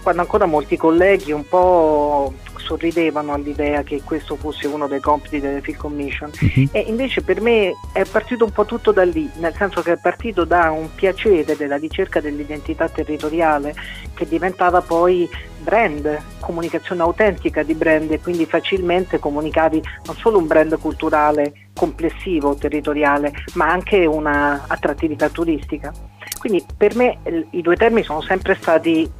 quando 0.00 0.22
ancora 0.22 0.46
molti 0.46 0.76
colleghi 0.76 1.32
un 1.32 1.46
po' 1.48 2.32
sorridevano 2.70 3.32
all'idea 3.32 3.82
che 3.82 4.00
questo 4.04 4.36
fosse 4.36 4.68
uno 4.68 4.86
dei 4.86 5.00
compiti 5.00 5.40
delle 5.40 5.60
Film 5.60 5.76
Commission 5.76 6.30
e 6.70 6.80
invece 6.86 7.22
per 7.22 7.40
me 7.40 7.72
è 7.92 8.04
partito 8.04 8.44
un 8.44 8.52
po' 8.52 8.64
tutto 8.64 8.92
da 8.92 9.02
lì, 9.02 9.28
nel 9.38 9.54
senso 9.56 9.82
che 9.82 9.94
è 9.94 9.98
partito 10.00 10.44
da 10.44 10.70
un 10.70 10.88
piacere 10.94 11.56
della 11.56 11.76
ricerca 11.76 12.20
dell'identità 12.20 12.88
territoriale 12.88 13.74
che 14.14 14.28
diventava 14.28 14.82
poi 14.82 15.28
brand, 15.58 16.16
comunicazione 16.38 17.02
autentica 17.02 17.64
di 17.64 17.74
brand 17.74 18.08
e 18.12 18.20
quindi 18.20 18.46
facilmente 18.46 19.18
comunicavi 19.18 19.82
non 20.04 20.14
solo 20.16 20.38
un 20.38 20.46
brand 20.46 20.78
culturale 20.78 21.70
complessivo, 21.74 22.54
territoriale, 22.54 23.32
ma 23.54 23.68
anche 23.68 24.06
una 24.06 24.64
attrattività 24.68 25.28
turistica. 25.28 25.92
Quindi 26.38 26.64
per 26.76 26.94
me 26.94 27.18
i 27.50 27.62
due 27.62 27.76
termini 27.76 28.04
sono 28.04 28.22
sempre 28.22 28.54
stati 28.54 29.10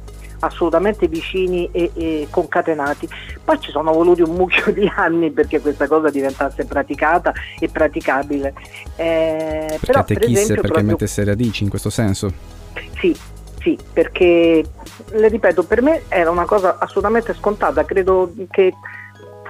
assolutamente 0.41 1.07
vicini 1.07 1.69
e, 1.71 1.91
e 1.93 2.27
concatenati. 2.29 3.07
Poi 3.43 3.59
ci 3.59 3.71
sono 3.71 3.91
voluti 3.91 4.21
un 4.21 4.35
mucchio 4.35 4.71
di 4.71 4.89
anni 4.95 5.31
perché 5.31 5.59
questa 5.59 5.87
cosa 5.87 6.09
diventasse 6.09 6.65
praticata 6.65 7.33
e 7.59 7.67
praticabile. 7.69 8.53
Eh, 8.95 9.65
Perché 9.67 9.85
però, 9.85 10.03
per 10.03 10.23
esempio, 10.23 10.45
perché 10.55 10.61
proprio- 10.67 10.85
mettesse 10.85 11.23
radici 11.23 11.63
in 11.63 11.69
questo 11.69 11.89
senso? 11.89 12.31
sì, 12.99 13.15
sì, 13.61 13.77
perché 13.93 14.63
le 15.11 15.27
ripeto, 15.27 15.63
per 15.63 15.81
me 15.81 16.03
era 16.07 16.31
una 16.31 16.45
cosa 16.45 16.77
assolutamente 16.79 17.33
scontata, 17.35 17.85
credo 17.85 18.33
che 18.49 18.73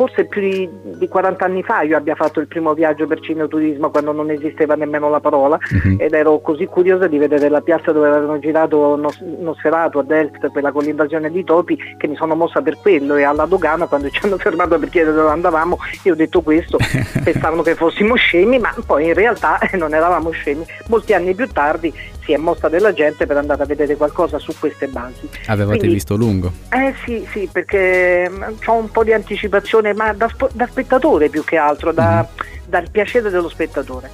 forse 0.01 0.25
più 0.25 0.41
di, 0.41 0.69
di 0.97 1.07
40 1.07 1.45
anni 1.45 1.61
fa 1.61 1.83
io 1.83 1.95
abbia 1.95 2.15
fatto 2.15 2.39
il 2.39 2.47
primo 2.47 2.73
viaggio 2.73 3.05
per 3.05 3.19
cineturismo 3.19 3.91
quando 3.91 4.11
non 4.11 4.31
esisteva 4.31 4.73
nemmeno 4.73 5.11
la 5.11 5.19
parola 5.19 5.59
ed 5.99 6.13
ero 6.13 6.39
così 6.39 6.65
curiosa 6.65 7.05
di 7.05 7.19
vedere 7.19 7.49
la 7.49 7.61
piazza 7.61 7.91
dove 7.91 8.07
avevano 8.07 8.39
girato 8.39 8.95
Nos- 8.95 9.19
Nosferatu 9.19 9.99
a 9.99 10.03
Delft, 10.03 10.47
quella 10.47 10.71
con 10.71 10.83
l'invasione 10.83 11.29
di 11.29 11.43
topi, 11.43 11.77
che 11.97 12.07
mi 12.07 12.15
sono 12.15 12.33
mossa 12.33 12.61
per 12.61 12.77
quello 12.77 13.15
e 13.15 13.23
alla 13.23 13.45
dogana 13.45 13.85
quando 13.85 14.09
ci 14.09 14.19
hanno 14.23 14.39
fermato 14.39 14.79
per 14.79 14.89
chiedere 14.89 15.15
dove 15.15 15.29
andavamo 15.29 15.77
io 16.03 16.13
ho 16.13 16.15
detto 16.15 16.41
questo, 16.41 16.77
pensavano 17.23 17.61
che 17.61 17.75
fossimo 17.75 18.15
scemi, 18.15 18.57
ma 18.57 18.73
poi 18.83 19.05
in 19.05 19.13
realtà 19.13 19.59
non 19.77 19.93
eravamo 19.93 20.31
scemi. 20.31 20.65
Molti 20.87 21.13
anni 21.13 21.35
più 21.35 21.47
tardi 21.47 21.93
si 22.23 22.33
è 22.33 22.37
mossa 22.37 22.69
della 22.69 22.93
gente 22.93 23.25
per 23.25 23.37
andare 23.37 23.63
a 23.63 23.65
vedere 23.65 23.95
qualcosa 23.95 24.37
su 24.39 24.53
queste 24.59 24.87
basi. 24.87 25.27
Avevate 25.47 25.77
Quindi- 25.79 25.95
visto 25.95 26.15
lungo? 26.15 26.51
eh 26.69 26.93
sì, 27.05 27.27
sì, 27.31 27.49
perché 27.51 28.29
ho 28.65 28.73
un 28.75 28.89
po' 28.91 29.03
di 29.03 29.13
anticipazione, 29.13 29.93
ma 29.93 30.13
da, 30.13 30.29
da 30.53 30.67
spettatore 30.67 31.29
più 31.29 31.43
che 31.43 31.57
altro, 31.57 31.91
da- 31.91 32.27
dal 32.65 32.89
piacere 32.89 33.29
dello 33.29 33.49
spettatore. 33.49 34.09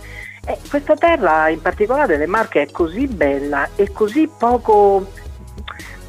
E 0.45 0.57
questa 0.69 0.95
terra, 0.95 1.49
in 1.49 1.61
particolare 1.61 2.15
le 2.17 2.25
Marche, 2.25 2.61
è 2.61 2.71
così 2.71 3.05
bella 3.07 3.67
e 3.75 3.91
così 3.91 4.29
poco 4.37 5.11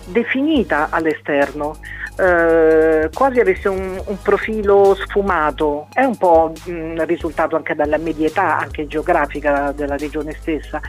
definita 0.06 0.88
all'esterno. 0.90 1.76
eh, 2.20 3.10
quasi 3.14 3.38
avesse 3.38 3.68
un, 3.68 4.00
un 4.04 4.20
profilo 4.22 4.96
sfumato, 5.06 5.86
è 5.92 6.02
un 6.02 6.16
po' 6.16 6.52
mh, 6.64 7.04
risultato 7.04 7.54
anche 7.54 7.76
dalla 7.76 7.96
medietà, 7.96 8.58
anche 8.58 8.88
geografica 8.88 9.70
della 9.70 9.96
regione 9.96 10.34
stessa, 10.40 10.80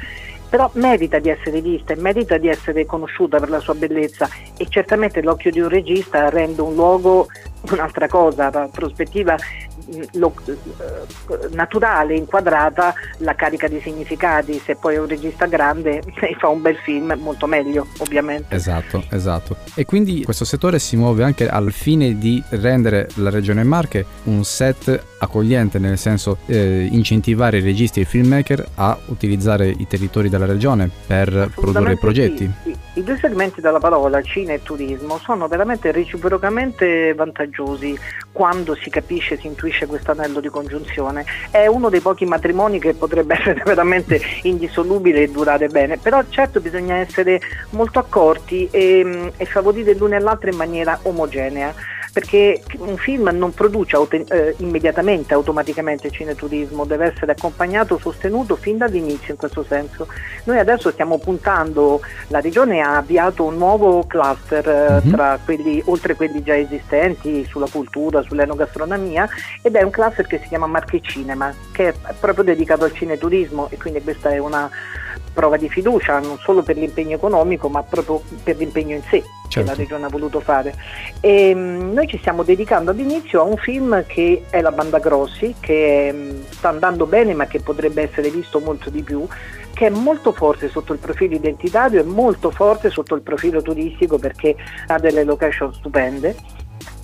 però 0.50 0.70
merita 0.74 1.20
di 1.20 1.30
essere 1.30 1.62
vista 1.62 1.94
e 1.94 1.96
merita 1.98 2.38
di 2.38 2.48
essere 2.48 2.86
conosciuta 2.86 3.38
per 3.38 3.50
la 3.50 3.60
sua 3.60 3.76
bellezza 3.76 4.28
e 4.58 4.66
certamente 4.68 5.22
l'occhio 5.22 5.52
di 5.52 5.60
un 5.60 5.70
regista 5.70 6.30
rende 6.30 6.62
un 6.62 6.74
luogo 6.74 7.28
un'altra 7.72 8.08
cosa, 8.08 8.50
la 8.52 8.70
prospettiva 8.72 9.36
mh, 9.36 10.02
lo- 10.14 10.34
eh, 10.46 11.48
naturale, 11.52 12.16
inquadrata, 12.16 12.94
la 13.18 13.36
carica 13.36 13.68
di 13.68 13.80
significati, 13.82 14.60
se 14.64 14.76
poi 14.76 14.96
è 14.96 15.00
un 15.00 15.08
regista 15.08 15.46
grande 15.46 16.02
e 16.20 16.36
fa 16.38 16.48
un 16.48 16.62
bel 16.62 16.78
film 16.78 17.18
molto 17.20 17.48
meglio 17.48 17.88
ovviamente. 17.98 18.56
Esatto, 18.56 19.04
esatto. 19.10 19.58
E 19.76 19.86
quindi 19.86 20.24
questo 20.24 20.46
settore 20.46 20.80
si 20.80 20.96
muove 20.96 21.24
anche 21.24 21.48
al 21.48 21.72
fine 21.72 22.18
di 22.18 22.42
rendere 22.50 23.10
la 23.16 23.30
regione 23.30 23.64
Marche 23.64 24.06
un 24.24 24.44
set 24.44 25.09
accogliente, 25.20 25.80
nel 25.80 25.98
senso 25.98 26.40
eh, 26.48 26.88
incentivare 26.92 27.58
i 27.58 27.62
registi 27.62 28.00
e 28.00 28.04
i 28.04 28.06
filmmaker 28.06 28.66
a 28.76 28.98
utilizzare 29.08 29.70
i 29.70 29.88
territori 29.88 30.30
della 30.30 30.46
regione 30.46 30.90
per 31.06 31.52
produrre 31.54 31.98
progetti. 31.98 32.52
sì, 32.64 32.72
sì. 32.72 32.78
I 33.00 33.04
due 33.04 33.18
segmenti 33.18 33.62
della 33.62 33.80
parola, 33.80 34.22
Cina 34.22 34.52
e 34.52 34.62
turismo, 34.62 35.20
sono 35.20 35.48
veramente 35.48 35.92
reciprocamente 35.92 37.14
vantaggiosi 37.14 37.98
quando 38.32 38.76
si 38.76 38.90
capisce, 38.90 39.38
si 39.38 39.48
intuisce 39.48 39.86
questo 39.86 40.12
anello 40.12 40.40
di 40.40 40.50
congiunzione. 40.50 41.24
È 41.50 41.66
uno 41.68 41.90
dei 41.90 42.02
pochi 42.02 42.26
matrimoni 42.26 42.80
che 42.80 42.94
potrebbe 42.96 43.36
essere 43.40 43.62
veramente 43.64 44.20
indissolubile 44.44 45.24
e 45.24 45.30
durare 45.30 45.68
bene, 45.68 45.98
però 45.98 46.22
certo 46.28 46.60
bisogna 46.60 46.96
essere 46.96 47.40
molto 47.70 48.00
accorti 48.00 48.68
e, 48.70 49.32
e 49.38 49.46
favorire 49.46 49.94
l'uno 49.94 50.16
e 50.16 50.20
l'altro 50.20 50.50
in 50.50 50.58
maniera 50.58 51.00
omogenea 51.04 51.74
perché 52.20 52.62
un 52.80 52.98
film 52.98 53.30
non 53.34 53.54
produce 53.54 53.96
auten- 53.96 54.26
eh, 54.30 54.54
immediatamente, 54.58 55.34
automaticamente 55.34 56.12
cineturismo, 56.12 56.84
deve 56.84 57.14
essere 57.14 57.32
accompagnato, 57.32 57.98
sostenuto 57.98 58.58
fin 58.58 58.78
dall'inizio 58.78 59.32
in 59.32 59.38
questo 59.38 59.64
senso. 59.64 60.06
Noi 60.44 60.60
adesso 60.60 60.92
stiamo 60.92 61.18
puntando, 61.18 62.02
la 62.28 62.42
regione 62.42 62.82
ha 62.82 62.98
avviato 62.98 63.46
un 63.46 63.56
nuovo 63.56 64.04
cluster 64.06 64.68
eh, 64.68 65.02
Mhm. 65.06 65.12
tra 65.12 65.40
quelli, 65.44 65.82
oltre 65.86 66.16
quelli 66.16 66.44
già 66.44 66.58
esistenti 66.58 67.46
sulla 67.46 67.68
cultura, 67.72 68.22
sull'enogastronomia 68.22 69.30
ed 69.62 69.76
è 69.76 69.82
un 69.82 69.92
cluster 69.92 70.28
che 70.28 70.40
si 70.42 70.50
chiama 70.50 70.68
Marche 70.68 71.00
Cinema, 71.02 71.54
che 71.72 71.88
è 71.90 71.94
proprio 72.20 72.44
dedicato 72.44 72.84
al 72.84 72.92
cineturismo 72.94 73.68
e 73.70 73.78
quindi 73.78 74.02
questa 74.02 74.30
è 74.32 74.40
una 74.40 74.70
prova 75.40 75.56
di 75.56 75.70
fiducia 75.70 76.20
non 76.20 76.38
solo 76.40 76.64
per 76.64 76.76
l'impegno 76.76 77.16
economico 77.16 77.70
ma 77.70 77.82
proprio 77.82 78.22
per 78.44 78.58
l'impegno 78.58 78.96
in 78.96 79.04
sé 79.04 79.22
che 79.22 79.28
Certo. 79.48 79.72
la 79.72 79.76
regione 79.76 80.06
ha 80.06 80.10
voluto 80.10 80.42
fare. 80.42 80.76
E, 81.22 81.56
mm, 81.56 81.92
noi 81.92 82.08
ci 82.08 82.20
stiamo 82.20 82.44
dedicando 82.44 82.92
all'inizio 82.92 83.40
a 83.40 83.46
un 83.46 83.58
film 83.58 84.06
che 84.06 84.44
è 84.52 84.62
La 84.62 84.72
Banda 84.72 85.00
Grossi, 85.00 85.56
che 85.60 86.12
mm, 86.14 86.42
sta 86.52 86.70
andando 86.70 87.08
bene 87.08 87.34
ma 87.34 87.48
che 87.48 87.60
potrebbe 87.60 88.04
essere 88.04 88.30
visto 88.30 88.60
molto 88.60 88.92
di 88.92 89.02
più, 89.02 89.26
che 89.74 89.88
è 89.88 89.90
molto 89.90 90.34
forte 90.34 90.70
sotto 90.70 90.94
il 90.94 91.00
profilo 91.00 91.34
identitario 91.36 92.00
e 92.00 92.04
molto 92.04 92.52
forte 92.52 92.92
sotto 92.92 93.16
il 93.16 93.22
profilo 93.22 93.64
turistico 93.64 94.20
perché 94.20 94.56
ha 94.88 95.00
delle 95.00 95.24
location 95.24 95.74
stupende 95.74 96.36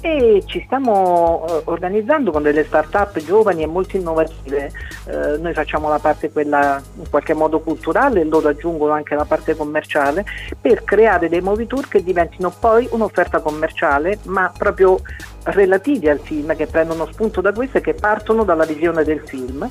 e 0.05 0.43
ci 0.45 0.61
stiamo 0.65 1.47
eh, 1.49 1.61
organizzando 1.65 2.29
con 2.29 2.43
delle 2.43 2.63
start-up 2.63 3.17
giovani 3.23 3.63
e 3.63 3.65
molto 3.65 3.97
innovative. 3.97 4.71
Eh, 5.05 5.37
noi 5.39 5.51
facciamo 5.53 5.89
la 5.89 5.97
parte 5.97 6.31
quella 6.31 6.79
in 6.97 7.09
qualche 7.09 7.33
modo 7.33 7.59
culturale 7.59 8.21
e 8.21 8.25
loro 8.25 8.49
aggiungono 8.49 8.93
anche 8.93 9.15
la 9.15 9.25
parte 9.25 9.55
commerciale 9.55 10.23
per 10.61 10.83
creare 10.83 11.27
dei 11.27 11.41
movie 11.41 11.65
tour 11.65 11.87
che 11.87 12.03
diventino 12.03 12.51
poi 12.51 12.87
un'offerta 12.91 13.39
commerciale 13.39 14.19
ma 14.25 14.53
proprio 14.55 14.99
relativi 15.45 16.07
al 16.07 16.19
film, 16.19 16.55
che 16.55 16.67
prendono 16.67 17.07
spunto 17.11 17.41
da 17.41 17.51
questo 17.51 17.79
e 17.79 17.81
che 17.81 17.95
partono 17.95 18.43
dalla 18.43 18.65
visione 18.65 19.03
del 19.03 19.21
film. 19.25 19.67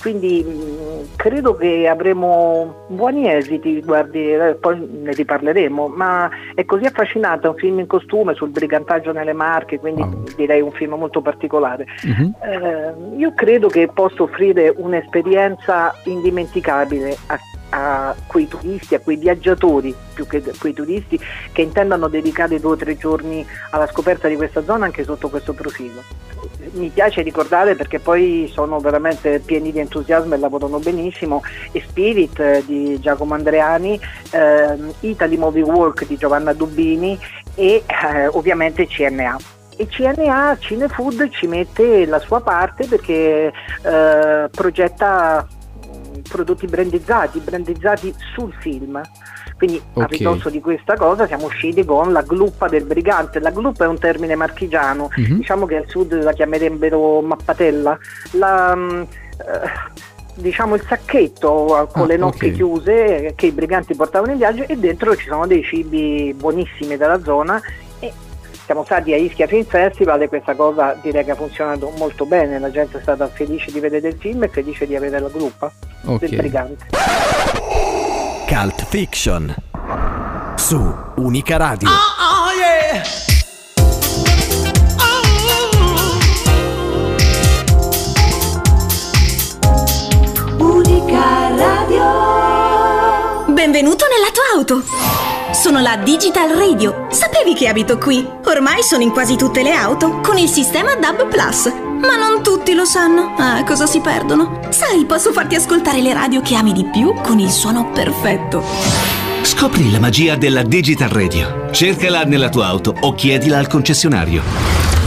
Quindi 0.00 0.42
mh, 0.42 1.16
credo 1.16 1.54
che 1.56 1.88
avremo 1.88 2.84
buoni 2.88 3.30
esiti, 3.30 3.82
guardi, 3.82 4.32
eh, 4.32 4.54
poi 4.54 4.78
ne 4.78 5.12
riparleremo, 5.12 5.88
ma 5.88 6.30
è 6.54 6.64
così 6.64 6.84
affascinante, 6.84 7.46
è 7.46 7.50
un 7.50 7.56
film 7.56 7.78
in 7.80 7.86
costume 7.86 8.34
sul 8.34 8.50
brigantaggio 8.50 9.12
nelle 9.12 9.32
Marche, 9.32 9.78
quindi 9.78 10.04
direi 10.36 10.60
un 10.60 10.72
film 10.72 10.94
molto 10.94 11.20
particolare. 11.20 11.86
Eh, 12.42 13.16
io 13.16 13.32
credo 13.34 13.68
che 13.68 13.88
possa 13.92 14.22
offrire 14.22 14.72
un'esperienza 14.76 15.94
indimenticabile 16.04 17.16
a, 17.26 17.38
a 17.70 18.14
quei 18.26 18.46
turisti, 18.48 18.94
a 18.94 19.00
quei 19.00 19.16
viaggiatori 19.16 19.94
più 20.14 20.26
che 20.26 20.42
quei 20.58 20.72
turisti 20.72 21.18
che 21.52 21.62
intendano 21.62 22.08
dedicare 22.08 22.60
due 22.60 22.72
o 22.72 22.76
tre 22.76 22.96
giorni 22.96 23.44
alla 23.70 23.86
scoperta 23.86 24.28
di 24.28 24.36
questa 24.36 24.62
zona 24.62 24.86
anche 24.86 25.04
sotto 25.04 25.28
questo 25.28 25.52
profilo. 25.52 26.02
Mi 26.72 26.88
piace 26.88 27.22
ricordare 27.22 27.74
perché 27.74 27.98
poi 27.98 28.50
sono 28.52 28.78
veramente 28.78 29.40
pieni 29.40 29.72
di 29.72 29.78
entusiasmo 29.78 30.34
e 30.34 30.38
lavorano 30.38 30.78
benissimo. 30.78 31.42
E 31.72 31.82
Spirit 31.86 32.38
eh, 32.40 32.62
di 32.64 32.98
Giacomo 33.00 33.34
Andreani, 33.34 34.00
ehm, 34.30 34.92
Italy 35.00 35.36
Movie 35.36 35.62
Work 35.62 36.06
di 36.06 36.16
Giovanna 36.16 36.52
Dubini 36.52 37.18
e 37.54 37.82
eh, 37.86 38.26
ovviamente 38.28 38.86
CNA 38.86 39.36
e 39.78 39.86
CNA 39.86 40.56
Cinefood 40.58 41.30
ci 41.30 41.46
mette 41.46 42.04
la 42.04 42.18
sua 42.18 42.40
parte 42.40 42.86
perché 42.86 43.52
eh, 43.82 44.48
progetta 44.50 45.46
prodotti 46.28 46.66
brandizzati, 46.66 47.38
brandizzati 47.40 48.14
sul 48.34 48.52
film. 48.60 49.00
Quindi 49.56 49.82
a 49.94 50.00
Ok. 50.02 50.10
ridosso 50.10 50.50
di 50.50 50.60
questa 50.60 50.94
cosa 50.96 51.26
siamo 51.26 51.46
usciti 51.46 51.84
con 51.84 52.12
la 52.12 52.22
gluppa 52.22 52.68
del 52.68 52.84
brigante. 52.84 53.40
La 53.40 53.50
gluppa 53.50 53.84
è 53.84 53.88
un 53.88 53.98
termine 53.98 54.36
marchigiano, 54.36 55.08
Mhm. 55.16 55.36
diciamo 55.38 55.66
che 55.66 55.76
al 55.76 55.88
sud 55.88 56.22
la 56.22 56.32
chiamerebbero 56.32 57.20
mappatella. 57.22 57.98
La, 58.32 58.74
mh, 58.76 59.06
eh, 59.38 59.96
diciamo 60.34 60.76
il 60.76 60.84
sacchetto 60.86 61.88
con 61.92 62.02
Ah, 62.02 62.06
le 62.06 62.16
nocche 62.16 62.46
ok. 62.50 62.52
chiuse 62.54 63.26
eh, 63.26 63.32
che 63.34 63.46
i 63.46 63.50
briganti 63.52 63.96
portavano 63.96 64.30
in 64.30 64.38
viaggio 64.38 64.64
e 64.68 64.76
dentro 64.76 65.16
ci 65.16 65.26
sono 65.26 65.46
dei 65.48 65.64
cibi 65.64 66.32
buonissimi 66.36 66.96
della 66.96 67.20
zona 67.22 67.60
siamo 68.68 68.84
stati 68.84 69.14
a 69.14 69.16
Ischia 69.16 69.46
Film 69.46 69.64
Festival 69.64 70.20
e 70.20 70.28
questa 70.28 70.54
cosa 70.54 70.94
direi 71.00 71.24
che 71.24 71.30
ha 71.30 71.34
funzionato 71.34 71.90
molto 71.96 72.26
bene, 72.26 72.58
la 72.58 72.70
gente 72.70 72.98
è 72.98 73.00
stata 73.00 73.26
felice 73.26 73.72
di 73.72 73.80
vedere 73.80 74.08
il 74.08 74.16
film 74.18 74.42
e 74.42 74.48
felice 74.48 74.86
di 74.86 74.94
avere 74.94 75.18
la 75.18 75.30
gruppa 75.30 75.72
Ok. 76.04 76.18
del 76.18 76.36
brigante. 76.36 76.86
Cult 78.46 78.84
Fiction. 78.84 79.54
Su 80.56 80.94
Unica 81.16 81.56
Radio. 81.56 81.88
Oh 81.88 82.52
yeah. 82.52 83.02
Unica 90.58 91.48
Radio. 91.56 93.44
Benvenuto 93.54 94.04
nella 94.08 94.30
tua 94.30 94.42
auto. 94.58 95.17
Sono 95.58 95.80
la 95.80 95.96
Digital 95.96 96.50
Radio. 96.50 97.08
Sapevi 97.10 97.52
che 97.52 97.66
abito 97.66 97.98
qui? 97.98 98.24
Ormai 98.44 98.84
sono 98.84 99.02
in 99.02 99.10
quasi 99.10 99.34
tutte 99.34 99.64
le 99.64 99.72
auto 99.72 100.20
con 100.20 100.38
il 100.38 100.48
sistema 100.48 100.94
DAB 100.94 101.26
Plus. 101.28 101.66
Ma 102.00 102.14
non 102.14 102.44
tutti 102.44 102.74
lo 102.74 102.84
sanno. 102.84 103.34
Ah, 103.36 103.64
cosa 103.64 103.86
si 103.86 103.98
perdono? 103.98 104.60
Sai, 104.68 105.04
posso 105.04 105.32
farti 105.32 105.56
ascoltare 105.56 106.00
le 106.00 106.14
radio 106.14 106.42
che 106.42 106.54
ami 106.54 106.72
di 106.72 106.84
più 106.84 107.12
con 107.22 107.40
il 107.40 107.50
suono 107.50 107.90
perfetto. 107.90 108.62
Scopri 109.42 109.90
la 109.90 109.98
magia 109.98 110.36
della 110.36 110.62
Digital 110.62 111.08
Radio. 111.08 111.68
Cercala 111.72 112.22
nella 112.22 112.50
tua 112.50 112.66
auto 112.66 112.94
o 113.00 113.12
chiedila 113.14 113.58
al 113.58 113.66
concessionario. 113.66 114.42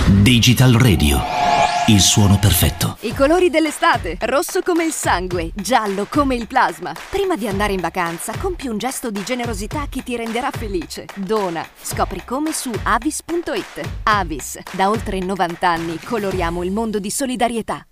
Digital 0.06 0.74
Radio. 0.74 1.40
Il 1.88 2.00
suono 2.00 2.38
perfetto. 2.38 2.98
I 3.02 3.13
colori 3.13 3.50
dell'estate, 3.50 4.15
rosso 4.22 4.62
come 4.62 4.86
il 4.86 4.91
sangue, 4.91 5.52
giallo 5.56 6.06
come 6.08 6.36
il 6.36 6.46
plasma. 6.46 6.94
Prima 7.10 7.36
di 7.36 7.48
andare 7.48 7.74
in 7.74 7.82
vacanza, 7.82 8.34
compi 8.38 8.67
un 8.67 8.78
gesto 8.78 9.10
di 9.10 9.24
generosità 9.24 9.88
che 9.89 10.04
ti 10.04 10.15
renderà 10.15 10.52
felice. 10.52 11.08
Dona. 11.15 11.67
Scopri 11.82 12.24
come 12.24 12.54
su 12.54 12.72
avis.it. 12.84 13.82
Avis, 14.04 14.60
da 14.72 14.89
oltre 14.89 15.20
90 15.20 15.67
anni 15.67 16.00
coloriamo 16.00 16.63
il 16.63 16.72
mondo 16.72 17.00
di 17.00 17.10
solidarietà. 17.10 17.86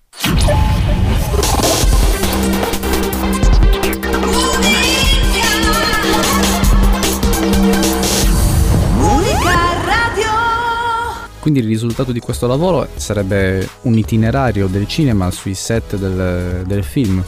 Quindi 11.49 11.65
il 11.67 11.73
risultato 11.73 12.11
di 12.11 12.19
questo 12.19 12.45
lavoro 12.45 12.87
sarebbe 12.93 13.67
un 13.81 13.97
itinerario 13.97 14.67
del 14.67 14.87
cinema 14.87 15.31
sui 15.31 15.55
set 15.55 15.95
del, 15.95 16.61
del 16.63 16.83
film. 16.83 17.23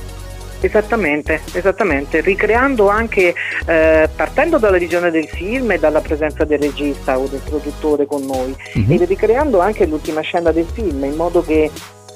Esattamente, 0.59 1.41
esattamente, 1.53 2.21
ricreando 2.21 2.87
anche, 2.87 3.33
eh, 3.65 4.07
partendo 4.15 4.59
dalla 4.59 4.77
visione 4.77 5.09
del 5.09 5.27
film 5.27 5.71
e 5.71 5.79
dalla 5.79 6.01
presenza 6.01 6.45
del 6.45 6.59
regista 6.59 7.17
o 7.17 7.25
del 7.25 7.39
produttore 7.43 8.05
con 8.05 8.23
noi, 8.23 8.55
Mhm. 8.75 8.91
e 8.91 9.05
ricreando 9.05 9.59
anche 9.59 9.87
l'ultima 9.87 10.21
scena 10.21 10.51
del 10.51 10.67
film, 10.71 11.03
in 11.03 11.15
modo 11.15 11.41
che 11.41 11.71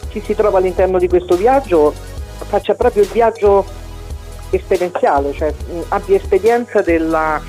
chi 0.09 0.21
si 0.23 0.35
trova 0.35 0.59
all'interno 0.59 0.99
di 0.99 1.07
questo 1.07 1.35
viaggio 1.35 1.91
faccia 2.47 2.75
proprio 2.75 3.01
il 3.01 3.09
viaggio 3.11 3.65
esperienziale, 4.51 5.33
cioè 5.33 5.51
abbia 5.87 6.17
esperienza 6.17 6.81
della, 6.81 7.41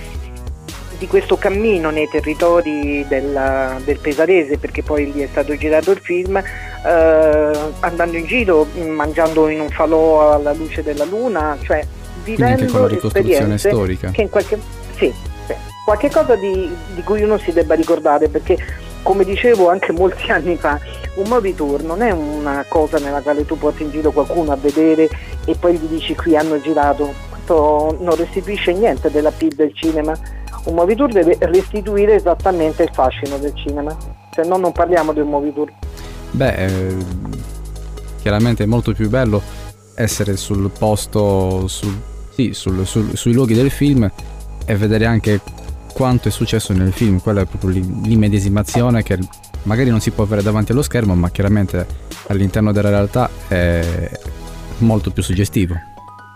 di 0.99 1.07
questo 1.07 1.37
cammino 1.37 1.91
nei 1.91 2.09
territori 2.09 3.05
del, 3.09 3.81
del 3.85 3.99
Pesarese, 3.99 4.59
perché 4.59 4.83
poi 4.83 5.13
lì 5.13 5.21
è 5.21 5.29
stato 5.31 5.57
girato 5.57 5.91
il 5.91 5.99
film, 5.99 6.37
eh, 6.37 7.51
andando 7.81 8.17
in 8.17 8.25
giro, 8.27 8.67
mangiando 8.87 9.49
in 9.49 9.61
un 9.61 9.69
falò 9.69 10.33
alla 10.33 10.53
luce 10.53 10.83
della 10.83 11.05
luna, 11.05 11.57
cioè 11.63 11.85
vivendo 12.25 12.87
ricostruzione 12.87 13.55
esperienze 13.55 13.69
storica. 13.69 14.11
che 14.11 14.23
in 14.23 14.31
qualche 14.31 14.59
sì, 14.97 15.13
sì, 15.47 15.55
qualche 15.85 16.11
cosa 16.11 16.35
di, 16.35 16.69
di 16.95 17.03
cui 17.03 17.23
uno 17.23 17.39
si 17.39 17.53
debba 17.53 17.75
ricordare, 17.75 18.29
perché 18.29 18.59
come 19.03 19.25
dicevo 19.25 19.69
anche 19.69 19.93
molti 19.93 20.31
anni 20.33 20.57
fa, 20.57 20.81
un 21.17 21.29
movie 21.29 21.55
tour 21.55 21.83
non 21.83 22.03
è 22.03 22.11
una 22.11 22.65
cosa 22.69 22.99
nella 22.99 23.21
quale 23.21 23.45
tu 23.47 23.57
porti 23.57 23.85
in 23.85 23.91
giro 23.91 24.11
qualcuno 24.11 24.53
a 24.53 24.57
vedere 24.57 25.09
e 25.45 25.55
poi 25.59 25.77
gli 25.77 25.87
dici 25.87 26.15
qui 26.15 26.37
hanno 26.37 26.61
girato. 26.61 27.13
Questo 27.31 27.97
non 28.01 28.17
restituisce 28.17 28.73
niente 28.73 29.11
della 29.11 29.31
PIL 29.31 29.55
del 29.55 29.73
cinema. 29.75 30.13
Un 30.67 30.75
movie 30.75 30.97
tour 30.97 31.11
deve 31.13 31.37
restituire 31.41 32.15
esattamente 32.15 32.83
il 32.83 32.91
fascino 32.93 33.39
del 33.39 33.53
cinema, 33.55 33.97
se 34.33 34.43
no 34.43 34.57
non 34.57 34.73
parliamo 34.73 35.13
di 35.13 35.21
un 35.21 35.29
movie 35.29 35.53
tour. 35.53 35.73
Beh, 36.33 36.55
eh, 36.55 36.97
chiaramente 38.21 38.65
è 38.65 38.67
molto 38.67 38.93
più 38.93 39.09
bello 39.09 39.41
essere 39.95 40.37
sul 40.37 40.71
posto, 40.77 41.67
sul- 41.69 42.01
sì, 42.35 42.53
sul- 42.53 42.85
sul- 42.87 43.17
sui 43.17 43.33
luoghi 43.33 43.55
del 43.55 43.71
film 43.71 44.11
e 44.67 44.77
vedere 44.77 45.07
anche 45.07 45.41
quanto 45.93 46.29
è 46.29 46.31
successo 46.31 46.73
nel 46.73 46.93
film. 46.93 47.21
Quella 47.21 47.43
è 47.43 47.47
proprio 47.47 47.71
l'i- 47.71 48.01
l'immedesimazione 48.05 49.03
che 49.03 49.19
magari 49.63 49.89
non 49.91 50.01
si 50.01 50.11
può 50.11 50.25
avere 50.25 50.43
davanti 50.43 50.73
allo 50.73 50.83
schermo, 50.83 51.15
ma 51.15 51.31
chiaramente 51.31 51.87
all'interno 52.27 52.73
della 52.73 52.91
realtà 52.91 53.31
è 53.49 54.11
molto 54.79 55.11
più 55.13 55.23
suggestivo. 55.23 55.75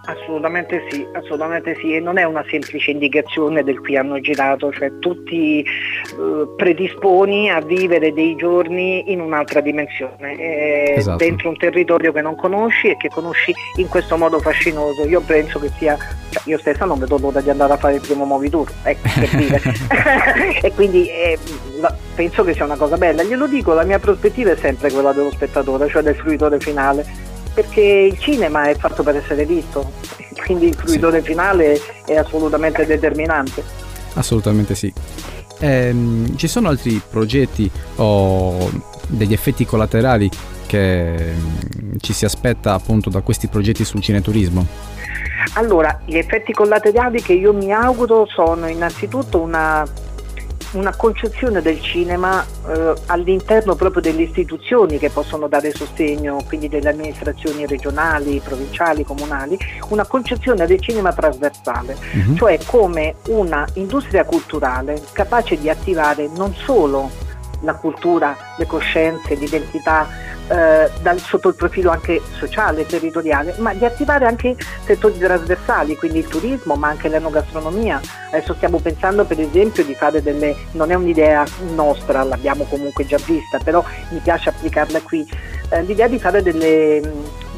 Assolutamente 0.07 0.83
sì, 0.89 1.07
assolutamente 1.13 1.77
sì, 1.77 1.95
e 1.95 2.01
non 2.01 2.17
è 2.17 2.25
una 2.25 2.43
semplice 2.49 2.91
indicazione 2.91 3.63
del 3.63 3.81
qui 3.81 3.97
hanno 3.97 4.19
girato, 4.19 4.73
cioè 4.73 4.91
tu 4.99 5.23
ti 5.25 5.61
eh, 5.63 6.49
predisponi 6.57 7.51
a 7.51 7.61
vivere 7.61 8.13
dei 8.13 8.35
giorni 8.35 9.13
in 9.13 9.21
un'altra 9.21 9.61
dimensione, 9.61 10.39
eh, 10.39 10.95
Esatto. 10.97 11.19
dentro 11.19 11.51
un 11.51 11.57
territorio 11.57 12.13
che 12.13 12.23
non 12.23 12.35
conosci 12.35 12.89
e 12.89 12.97
che 12.97 13.09
conosci 13.09 13.53
in 13.77 13.89
questo 13.89 14.17
modo 14.17 14.39
fascinoso. 14.41 15.07
Io 15.07 15.21
penso 15.21 15.61
che 15.61 15.71
sia, 15.77 15.97
cioè, 16.31 16.43
io 16.47 16.59
stessa 16.59 16.87
non 16.87 16.99
vedo 16.99 17.19
l'ora 17.19 17.43
di 17.43 17.51
andare 17.51 17.75
a 17.75 17.77
fare 17.77 17.97
il 17.97 18.01
primo 18.01 18.25
movie 18.25 18.49
tour, 18.51 18.71
ecco, 18.83 19.07
per 19.15 19.29
dire. 19.37 19.61
e 20.63 20.73
quindi 20.73 21.09
eh, 21.09 21.39
penso 22.15 22.43
che 22.43 22.55
sia 22.55 22.65
una 22.65 22.77
cosa 22.77 22.97
bella. 22.97 23.23
Glielo 23.23 23.47
dico, 23.47 23.75
la 23.75 23.85
mia 23.85 23.99
prospettiva 23.99 24.51
è 24.51 24.57
sempre 24.57 24.91
quella 24.91 25.13
dello 25.13 25.31
spettatore, 25.31 25.89
cioè 25.89 26.03
del 26.03 26.17
fruitore 26.17 26.59
finale 26.59 27.29
perché 27.53 27.81
il 27.81 28.19
cinema 28.19 28.65
è 28.69 28.77
fatto 28.77 29.03
per 29.03 29.17
essere 29.17 29.45
visto, 29.45 29.93
quindi 30.45 30.67
il 30.69 30.75
fruitore 30.75 31.23
finale 31.23 31.81
è 32.05 32.17
assolutamente 32.17 32.87
determinante. 32.87 33.63
Assolutamente 34.15 34.75
sì. 34.75 34.93
Ehm, 35.61 36.37
ci 36.37 36.49
sono 36.49 36.69
altri 36.69 37.01
progetti 37.09 37.71
o 37.97 38.71
degli 39.07 39.33
effetti 39.33 39.67
collaterali 39.67 40.31
che 40.67 41.33
mm, 41.35 41.97
ci 41.99 42.13
si 42.13 42.25
aspetta 42.25 42.75
appunto 42.75 43.11
da 43.11 43.21
questi 43.23 43.49
progetti 43.49 43.85
sul 43.85 44.01
cineturismo? 44.01 44.65
Allora, 45.55 46.01
gli 46.05 46.17
effetti 46.17 46.53
collaterali 46.53 47.21
che 47.23 47.33
io 47.33 47.53
mi 47.53 47.73
auguro 47.73 48.27
sono 48.27 48.69
innanzitutto 48.69 49.41
una, 49.41 49.85
una 50.73 50.95
concezione 50.95 51.61
del 51.63 51.81
cinema 51.81 52.45
eh, 52.69 52.95
all'interno 53.07 53.75
proprio 53.75 54.01
delle 54.03 54.23
istituzioni 54.23 54.99
che 54.99 55.11
possono 55.11 55.49
dare 55.49 55.73
sostegno, 55.73 56.43
quindi 56.47 56.69
delle 56.69 56.91
amministrazioni 56.91 57.67
regionali, 57.67 58.41
provinciali, 58.45 59.05
comunali, 59.05 59.59
una 59.89 60.07
concezione 60.07 60.67
del 60.67 60.81
cinema 60.81 61.13
trasversale, 61.13 61.97
Mhm. 62.13 62.37
cioè 62.37 62.59
come 62.67 63.17
una 63.29 63.67
industria 63.75 64.25
culturale 64.25 65.01
capace 65.13 65.59
di 65.59 65.69
attivare 65.69 66.29
non 66.35 66.55
solo 66.55 67.11
la 67.61 67.75
cultura, 67.75 68.37
le 68.57 68.67
coscienze, 68.67 69.35
l'identità 69.35 70.09
eh, 70.49 70.91
dal- 71.01 71.21
sotto 71.21 71.49
il 71.49 71.55
profilo 71.55 71.91
anche 71.91 72.21
sociale, 72.37 72.85
territoriale, 72.87 73.55
ma 73.59 73.73
di 73.73 73.85
attivare 73.85 74.27
anche 74.27 74.57
settori 74.85 75.17
trasversali, 75.19 75.97
quindi 75.97 76.19
il 76.19 76.27
turismo, 76.27 76.75
ma 76.75 76.89
anche 76.89 77.09
l'enogastronomia. 77.09 78.01
Adesso 78.33 78.55
stiamo 78.55 78.79
pensando 78.79 79.25
per 79.25 79.39
esempio 79.41 79.85
di 79.85 79.95
fare 79.95 80.23
delle, 80.23 80.57
non 80.73 80.91
è 80.91 80.95
un'idea 80.95 81.45
nostra, 81.75 82.23
l'abbiamo 82.25 82.65
comunque 82.65 83.07
già 83.07 83.19
vista, 83.25 83.59
però 83.63 83.85
mi 84.11 84.19
piace 84.19 84.49
applicarla 84.49 85.01
qui, 85.03 85.29
eh, 85.71 85.83
l'idea 85.83 86.09
di 86.09 86.19
fare 86.19 86.43
delle 86.43 87.01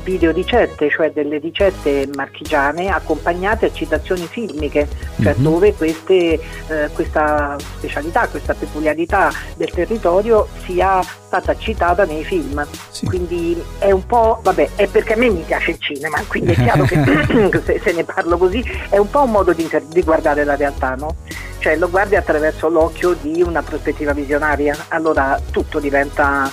mh, 0.03 0.05
video 0.05 0.31
ricette, 0.33 0.91
cioè 0.91 1.11
delle 1.11 1.39
ricette 1.39 2.09
marchigiane 2.15 2.89
accompagnate 2.89 3.67
a 3.67 3.73
citazioni 3.73 4.27
filmiche, 4.27 4.89
cioè 5.23 5.35
Mhm. 5.37 5.43
dove 5.43 5.75
queste, 5.75 6.41
eh, 6.69 6.89
questa 6.93 7.57
specialità, 7.77 8.27
questa 8.29 8.55
peculiarità 8.55 9.31
del 9.57 9.71
territorio 9.71 10.49
sia 10.65 11.01
stata 11.03 11.57
citata 11.57 12.05
nei 12.05 12.25
film. 12.25 12.67
Quindi 13.05 13.61
è 13.79 13.91
un 13.91 14.05
po', 14.07 14.41
vabbè, 14.43 14.71
è 14.77 14.87
perché 14.87 15.15
a 15.15 15.17
me 15.17 15.31
mi 15.31 15.43
piace 15.47 15.71
il 15.73 15.79
cinema, 15.81 16.23
quindi 16.29 16.53
è 16.53 16.57
chiaro 16.57 16.85
che 16.85 16.97
se, 17.65 17.81
se 17.83 17.93
ne 17.93 18.05
parlo 18.05 18.37
così 18.37 18.63
è 18.91 18.99
un 18.99 19.09
po' 19.09 19.23
un 19.23 19.31
modo 19.31 19.53
di, 19.53 19.69
di 19.87 20.03
guardare 20.03 20.45
la 20.45 20.57
realtà, 20.57 20.95
no? 20.95 21.17
Cioè 21.59 21.77
lo 21.77 21.89
guardi 21.89 22.17
attraverso 22.17 22.69
l'occhio 22.69 23.15
di 23.21 23.41
una 23.41 23.63
prospettiva 23.63 24.13
visionaria, 24.13 24.77
allora 24.89 25.39
tutto 25.53 25.79
diventa 25.79 26.51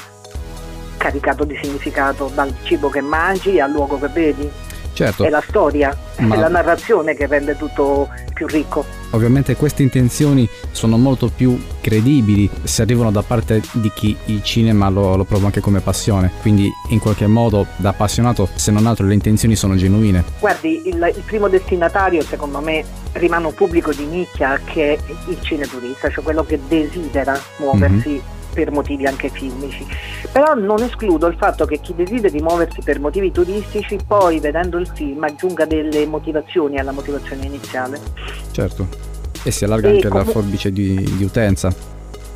caricato 0.99 1.45
di 1.45 1.57
significato, 1.59 2.29
dal 2.35 2.53
cibo 2.63 2.89
che 2.89 3.01
mangi 3.01 3.59
al 3.59 3.71
luogo 3.71 3.97
che 3.97 4.07
vedi. 4.09 4.51
Certo. 4.91 5.23
È 5.23 5.29
la 5.29 5.41
storia, 5.47 5.97
Ma- 6.17 6.35
è 6.35 6.37
la 6.37 6.49
narrazione 6.49 7.15
che 7.15 7.25
rende 7.25 7.55
tutto 7.55 8.09
più 8.33 8.45
ricco. 8.47 8.83
Ovviamente 9.11 9.55
queste 9.55 9.81
intenzioni 9.81 10.47
sono 10.71 10.97
molto 10.97 11.29
più 11.33 11.57
credibili 11.79 12.49
se 12.63 12.81
arrivano 12.81 13.09
da 13.09 13.21
parte 13.21 13.61
di 13.71 13.89
chi 13.95 14.15
il 14.25 14.43
cinema 14.43 14.89
lo, 14.89 15.15
lo 15.15 15.23
prova 15.23 15.45
anche 15.45 15.61
come 15.61 15.79
passione, 15.79 16.29
quindi 16.41 16.69
in 16.89 16.99
qualche 16.99 17.27
modo 17.27 17.65
da 17.77 17.89
appassionato 17.89 18.49
se 18.55 18.71
non 18.71 18.87
altro 18.87 19.05
le 19.05 19.13
intenzioni 19.13 19.55
sono 19.55 19.77
genuine. 19.77 20.23
Guardi, 20.39 20.81
il, 20.85 21.13
il 21.15 21.23
primo 21.25 21.47
destinatario 21.47 22.21
secondo 22.21 22.59
me 22.59 22.83
rimane 23.13 23.45
un 23.45 23.53
pubblico 23.53 23.93
di 23.93 24.05
nicchia 24.05 24.59
che 24.65 24.95
è 24.95 24.99
il 25.29 25.37
cineturista, 25.41 26.09
cioè 26.09 26.23
quello 26.23 26.43
che 26.43 26.59
desidera 26.67 27.39
muoversi 27.59 28.21
per 28.53 28.71
motivi 28.71 29.05
anche 29.05 29.29
filmici. 29.29 29.85
Però 30.31 30.53
non 30.53 30.81
escludo 30.83 31.27
il 31.27 31.35
fatto 31.37 31.65
che 31.65 31.79
chi 31.79 31.93
desideri 31.95 32.39
muoversi 32.41 32.81
per 32.81 32.99
motivi 32.99 33.31
turistici 33.31 33.97
poi 34.05 34.39
vedendo 34.39 34.77
il 34.77 34.87
film 34.93 35.23
aggiunga 35.23 35.65
delle 35.65 36.05
motivazioni 36.05 36.77
alla 36.77 36.91
motivazione 36.91 37.45
iniziale. 37.45 37.99
Certo. 38.51 38.87
E 39.43 39.51
si 39.51 39.63
allarga 39.63 39.87
E 39.89 39.91
anche 39.95 40.07
la 40.09 40.19
comu- 40.19 40.31
forbice 40.31 40.71
di, 40.71 40.95
di 41.15 41.23
utenza, 41.23 41.73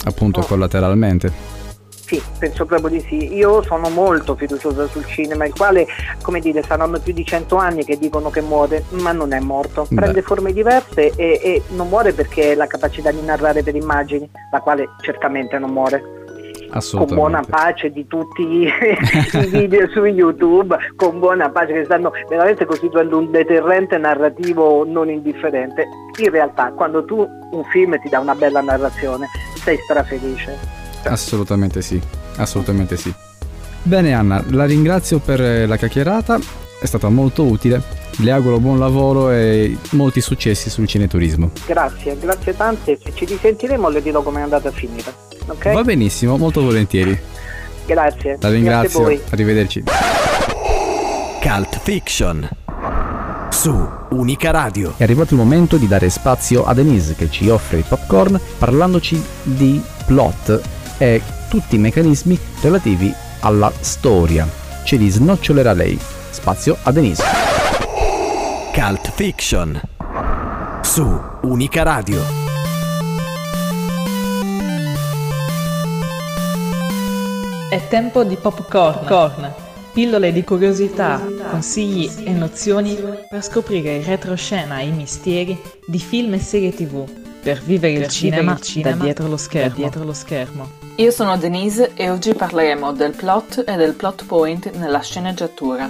appunto 0.06 0.40
Oh. 0.40 0.46
collateralmente. 0.46 1.62
Sì, 2.06 2.22
penso 2.38 2.66
proprio 2.66 2.90
di 2.90 3.00
sì. 3.00 3.34
Io 3.34 3.62
sono 3.64 3.90
molto 3.90 4.36
fiduciosa 4.36 4.88
sul 4.88 5.06
cinema, 5.06 5.46
il 5.46 5.54
quale, 5.54 5.88
come 6.22 6.42
dire, 6.42 6.62
saranno 6.62 7.00
più 7.00 7.14
di 7.14 7.26
cento 7.26 7.56
anni 7.56 7.86
che 7.86 7.98
dicono 7.98 8.30
che 8.30 8.42
muore, 8.42 8.84
ma 8.90 9.14
non 9.14 9.32
è 9.32 9.40
morto. 9.40 9.86
Beh. 9.90 9.96
Prende 9.96 10.22
forme 10.22 10.52
diverse 10.52 11.14
e, 11.16 11.40
e 11.42 11.64
non 11.70 11.88
muore 11.88 12.12
perché 12.12 12.52
ha 12.52 12.56
la 12.56 12.68
capacità 12.68 13.10
di 13.12 13.22
narrare 13.22 13.64
per 13.64 13.76
immagini, 13.76 14.30
la 14.52 14.60
quale 14.60 14.90
certamente 15.02 15.58
non 15.58 15.72
muore. 15.72 16.22
Con 17.06 17.16
buona 17.16 17.44
pace 17.48 17.92
di 17.92 18.06
tutti 18.08 18.42
i 18.66 19.48
video 19.48 19.88
su 19.90 20.04
YouTube, 20.04 20.76
con 20.96 21.20
buona 21.20 21.50
pace 21.52 21.72
che 21.72 21.86
stanno 21.86 22.12
veramente 22.28 22.66
costituendo 22.66 23.18
un 23.20 23.30
deterrente 23.32 23.98
narrativo 23.98 24.84
non 24.84 25.10
indifferente. 25.10 25.88
In 26.18 26.32
realtà, 26.32 26.72
quando 26.72 27.06
tu 27.06 27.26
un 27.52 27.64
film 27.66 27.98
ti 28.02 28.10
dà 28.10 28.20
una 28.20 28.36
bella 28.36 28.62
narrazione, 28.62 29.28
sei 29.56 29.78
strafelice. 29.78 30.83
Assolutamente 31.04 31.82
sì, 31.82 32.02
assolutamente 32.38 32.98
sì. 32.98 33.14
Bene 33.84 34.14
Anna, 34.14 34.44
la 34.50 34.66
ringrazio 34.66 35.20
per 35.20 35.42
eh, 35.42 35.66
la 35.66 35.76
chiacchierata, 35.76 36.40
è 36.80 36.86
stata 36.86 37.10
molto 37.10 37.44
utile. 37.44 37.82
Le 38.18 38.32
auguro 38.32 38.60
buon 38.60 38.78
lavoro 38.78 39.32
e 39.32 39.76
molti 39.92 40.22
successi 40.22 40.70
sul 40.70 40.88
cineturismo. 40.88 41.52
Grazie, 41.66 42.18
grazie 42.20 42.56
tante. 42.56 42.98
Se 43.04 43.12
ci 43.14 43.26
risentiremo 43.26 43.90
le 43.90 44.02
dirò 44.02 44.22
come 44.22 44.40
è 44.40 44.44
andata 44.44 44.70
a 44.70 44.72
finire. 44.72 45.12
Ok? 45.48 45.72
Va 45.74 45.82
benissimo, 45.84 46.38
molto 46.38 46.62
volentieri. 46.62 47.20
Grazie. 47.86 48.32
La 48.32 48.38
Grazie 48.38 48.48
a 48.48 48.50
ringrazio, 48.50 49.00
voi. 49.02 49.22
arrivederci. 49.30 49.84
Cult 51.42 51.80
Fiction 51.82 52.50
su 53.50 53.90
Unica 54.10 54.52
Radio. 54.52 54.94
È 54.98 55.04
arrivato 55.04 55.34
il 55.34 55.40
momento 55.40 55.78
di 55.78 55.88
dare 55.88 56.10
spazio 56.10 56.66
a 56.66 56.74
Denise 56.74 57.16
che 57.16 57.30
ci 57.30 57.50
offre 57.50 57.80
i 57.80 57.84
popcorn 57.88 58.40
parlandoci 58.58 59.22
di 59.44 59.82
plot 60.06 60.62
e 61.04 61.22
tutti 61.50 61.76
i 61.76 61.80
meccanismi 61.80 62.40
relativi 62.62 63.14
alla 63.42 63.70
storia. 63.82 64.48
Ce 64.86 64.96
li 64.96 65.10
snocciolerà 65.10 65.74
lei. 65.74 66.00
Spazio 66.30 66.78
a 66.82 66.92
Denise. 66.94 67.24
Cult 68.74 69.12
Fiction 69.12 69.82
su 70.82 71.06
Unica 71.42 71.84
Radio. 71.84 72.22
È 77.70 77.88
tempo 77.90 78.24
di 78.24 78.38
popcorn. 78.38 79.06
Corn. 79.06 79.54
Pillole 79.92 80.32
di 80.32 80.44
curiosità, 80.46 81.22
consigli 81.50 82.10
e 82.24 82.32
nozioni 82.32 82.98
per 83.30 83.44
scoprire 83.44 83.98
il 83.98 84.06
retroscena 84.06 84.80
e 84.80 84.88
i 84.88 84.92
misteri 84.92 85.62
di 85.86 86.00
film 86.00 86.34
e 86.34 86.40
serie 86.40 86.74
tv. 86.74 87.06
Per 87.44 87.62
vivere 87.62 88.06
il 88.06 88.08
cinema, 88.08 88.58
da 88.82 88.92
dietro 88.94 89.28
lo 89.28 89.36
schermo. 89.38 90.83
Io 90.98 91.10
sono 91.10 91.38
Denise 91.38 91.94
e 91.96 92.12
oggi 92.12 92.36
parleremo 92.36 92.94
del 92.94 93.16
plot 93.16 93.64
e 93.66 93.76
del 93.78 93.96
plot 93.96 94.26
point 94.26 94.72
nella 94.76 95.00
sceneggiatura. 95.00 95.90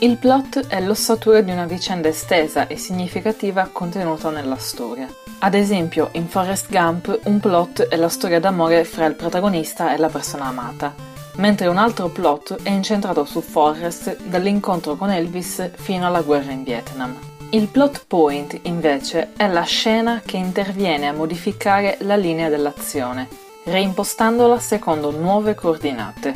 Il 0.00 0.16
plot 0.16 0.66
è 0.66 0.80
l'ossatura 0.80 1.40
di 1.40 1.52
una 1.52 1.66
vicenda 1.66 2.08
estesa 2.08 2.66
e 2.66 2.76
significativa 2.76 3.68
contenuta 3.70 4.30
nella 4.30 4.56
storia. 4.56 5.08
Ad 5.38 5.54
esempio, 5.54 6.08
in 6.12 6.26
Forrest 6.26 6.68
Gump 6.68 7.20
un 7.24 7.38
plot 7.38 7.82
è 7.82 7.94
la 7.94 8.08
storia 8.08 8.40
d'amore 8.40 8.82
fra 8.82 9.06
il 9.06 9.14
protagonista 9.14 9.94
e 9.94 9.98
la 9.98 10.08
persona 10.08 10.46
amata, 10.46 10.92
mentre 11.36 11.68
un 11.68 11.76
altro 11.76 12.08
plot 12.08 12.62
è 12.64 12.70
incentrato 12.70 13.24
su 13.24 13.40
Forrest 13.40 14.16
dall'incontro 14.24 14.96
con 14.96 15.12
Elvis 15.12 15.70
fino 15.74 16.06
alla 16.06 16.22
guerra 16.22 16.50
in 16.50 16.64
Vietnam. 16.64 17.31
Il 17.54 17.68
plot 17.68 18.06
point, 18.06 18.58
invece, 18.62 19.32
è 19.36 19.46
la 19.46 19.64
scena 19.64 20.22
che 20.24 20.38
interviene 20.38 21.06
a 21.06 21.12
modificare 21.12 21.98
la 22.00 22.16
linea 22.16 22.48
dell'azione, 22.48 23.28
reimpostandola 23.64 24.58
secondo 24.58 25.10
nuove 25.10 25.54
coordinate. 25.54 26.34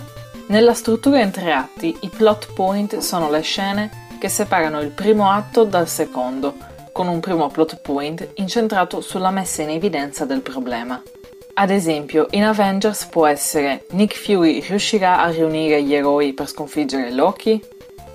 Nella 0.48 0.74
struttura 0.74 1.22
in 1.22 1.30
tre 1.30 1.54
atti, 1.54 1.96
i 2.00 2.10
plot 2.10 2.52
point 2.52 2.98
sono 2.98 3.30
le 3.30 3.40
scene 3.40 4.08
che 4.18 4.28
separano 4.28 4.82
il 4.82 4.90
primo 4.90 5.30
atto 5.30 5.64
dal 5.64 5.88
secondo, 5.88 6.54
con 6.92 7.08
un 7.08 7.20
primo 7.20 7.48
plot 7.48 7.80
point 7.80 8.32
incentrato 8.34 9.00
sulla 9.00 9.30
messa 9.30 9.62
in 9.62 9.70
evidenza 9.70 10.26
del 10.26 10.42
problema. 10.42 11.02
Ad 11.54 11.70
esempio, 11.70 12.26
in 12.32 12.44
Avengers 12.44 13.06
può 13.06 13.24
essere 13.24 13.86
Nick 13.92 14.14
Fury 14.16 14.60
riuscirà 14.60 15.22
a 15.22 15.30
riunire 15.30 15.82
gli 15.82 15.94
eroi 15.94 16.34
per 16.34 16.46
sconfiggere 16.46 17.10
Loki? 17.10 17.58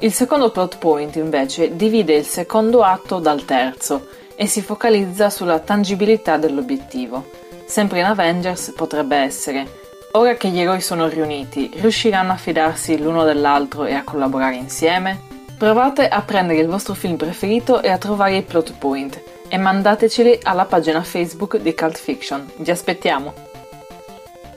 Il 0.04 0.12
secondo 0.12 0.50
plot 0.50 0.80
point 0.80 1.16
invece 1.18 1.76
divide 1.76 2.16
il 2.16 2.26
secondo 2.26 2.82
atto 2.82 3.20
dal 3.20 3.46
terzo 3.46 4.08
e 4.34 4.48
si 4.48 4.64
focalizza 4.64 5.30
sulla 5.30 5.60
tangibilità 5.60 6.38
dell'obiettivo. 6.38 7.30
Sempre 7.66 8.00
in 8.00 8.06
Avengers 8.06 8.74
potrebbe 8.76 9.18
essere 9.18 9.80
Ora 10.14 10.34
che 10.34 10.50
gli 10.50 10.60
eroi 10.60 10.82
sono 10.82 11.08
riuniti, 11.08 11.70
riusciranno 11.76 12.32
a 12.32 12.36
fidarsi 12.36 13.00
l'uno 13.00 13.24
dell'altro 13.26 13.86
e 13.86 13.94
a 13.94 14.04
collaborare 14.04 14.56
insieme? 14.56 15.22
Provate 15.56 16.08
a 16.08 16.22
prendere 16.24 16.60
il 16.60 16.68
vostro 16.68 16.96
film 16.96 17.16
preferito 17.16 17.84
e 17.84 17.90
a 17.90 18.00
trovare 18.00 18.38
i 18.38 18.42
plot 18.42 18.74
point 18.80 19.22
e 19.48 19.58
mandateceli 19.58 20.40
alla 20.42 20.66
pagina 20.66 21.04
Facebook 21.04 21.58
di 21.58 21.76
Cult 21.76 22.00
Fiction. 22.00 22.52
Vi 22.58 22.72
aspettiamo! 22.72 23.34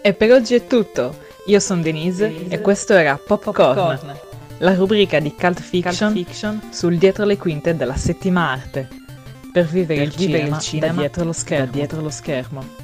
E 0.00 0.14
per 0.14 0.33
oggi 0.33 0.54
è 0.54 0.66
tutto. 0.66 1.14
Io 1.46 1.61
sono 1.61 1.83
Denise, 1.83 2.46
e 2.48 2.61
questo 2.62 2.94
era 2.94 3.20
Popcorn, 3.22 4.33
la 4.64 4.74
rubrica 4.74 5.20
di 5.20 5.35
Cult 5.35 5.61
Fiction, 5.61 6.62
sul 6.70 6.96
dietro 6.96 7.27
le 7.27 7.37
quinte 7.37 7.77
della 7.77 7.96
settima 7.96 8.50
arte. 8.50 8.88
Per 9.53 9.66
vivere, 9.66 10.05
il, 10.05 10.12
cinema 10.12 10.59
da 10.59 10.92
dietro 10.92 11.24
lo 11.24 11.33
schermo. 11.33 11.70
dietro 11.70 12.00
lo 12.00 12.11
schermo. 12.11 12.84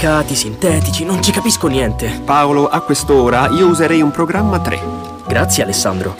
Radio. 0.00 0.10
Delicati, 0.10 0.34
sintetici, 0.34 1.04
non 1.04 1.22
ci 1.22 1.30
capisco 1.30 1.66
niente. 1.66 2.22
Paolo, 2.24 2.68
a 2.68 2.80
quest'ora 2.80 3.48
io 3.50 3.66
userei 3.66 4.00
un 4.00 4.10
programma 4.10 4.58
3. 4.58 4.80
Grazie 5.26 5.62
Alessandro. 5.62 6.16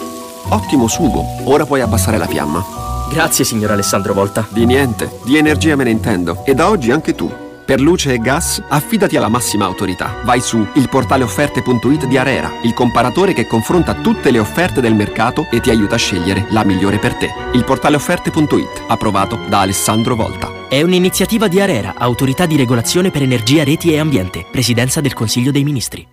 Ottimo 0.51 0.87
sugo, 0.87 1.25
ora 1.45 1.65
puoi 1.65 1.81
abbassare 1.81 2.19
la 2.19 2.27
fiamma. 2.27 2.63
Grazie 3.11 3.45
signor 3.45 3.71
Alessandro 3.71 4.13
Volta. 4.13 4.47
Di 4.51 4.67
niente, 4.67 5.11
di 5.25 5.39
energia 5.39 5.77
me 5.77 5.85
ne 5.85 5.91
intendo. 5.91 6.45
E 6.45 6.55
da 6.55 6.69
oggi 6.69 6.91
anche 6.91 7.15
tu. 7.15 7.50
Per 7.71 7.81
luce 7.81 8.15
e 8.15 8.19
gas, 8.19 8.61
affidati 8.67 9.17
alla 9.17 9.29
massima 9.29 9.65
autorità. 9.65 10.23
Vai 10.25 10.41
su 10.41 10.67
ilportaleofferte.it 10.75 12.07
di 12.07 12.19
Arera, 12.19 12.51
il 12.65 12.75
comparatore 12.75 13.33
che 13.33 13.47
confronta 13.47 13.95
tutte 13.95 14.33
le 14.33 14.41
offerte 14.41 14.81
del 14.81 14.97
mercato 14.97 15.47
e 15.53 15.61
ti 15.61 15.71
aiuta 15.71 15.95
a 15.95 15.99
scegliere 15.99 16.47
la 16.51 16.65
migliore 16.65 16.99
per 16.99 17.15
te. 17.15 17.33
Ilportaleofferte.it, 17.53 18.87
approvato 18.89 19.39
da 19.49 19.61
Alessandro 19.61 20.17
Volta. 20.17 20.67
È 20.69 20.83
un'iniziativa 20.83 21.47
di 21.47 21.61
Arera, 21.61 21.95
Autorità 21.97 22.45
di 22.45 22.57
Regolazione 22.57 23.13
per 23.13 23.23
Energia, 23.23 23.63
Reti 23.63 23.93
e 23.93 24.01
Ambiente, 24.01 24.45
Presidenza 24.51 25.01
del 25.01 25.13
Consiglio 25.13 25.53
dei 25.53 25.63
Ministri. 25.63 26.05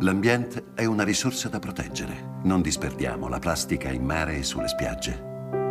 L'ambiente 0.00 0.72
è 0.74 0.86
una 0.86 1.04
risorsa 1.04 1.48
da 1.48 1.60
proteggere. 1.60 2.40
Non 2.42 2.62
disperdiamo 2.62 3.28
la 3.28 3.38
plastica 3.38 3.90
in 3.90 4.02
mare 4.02 4.38
e 4.38 4.42
sulle 4.42 4.66
spiagge. 4.66 5.12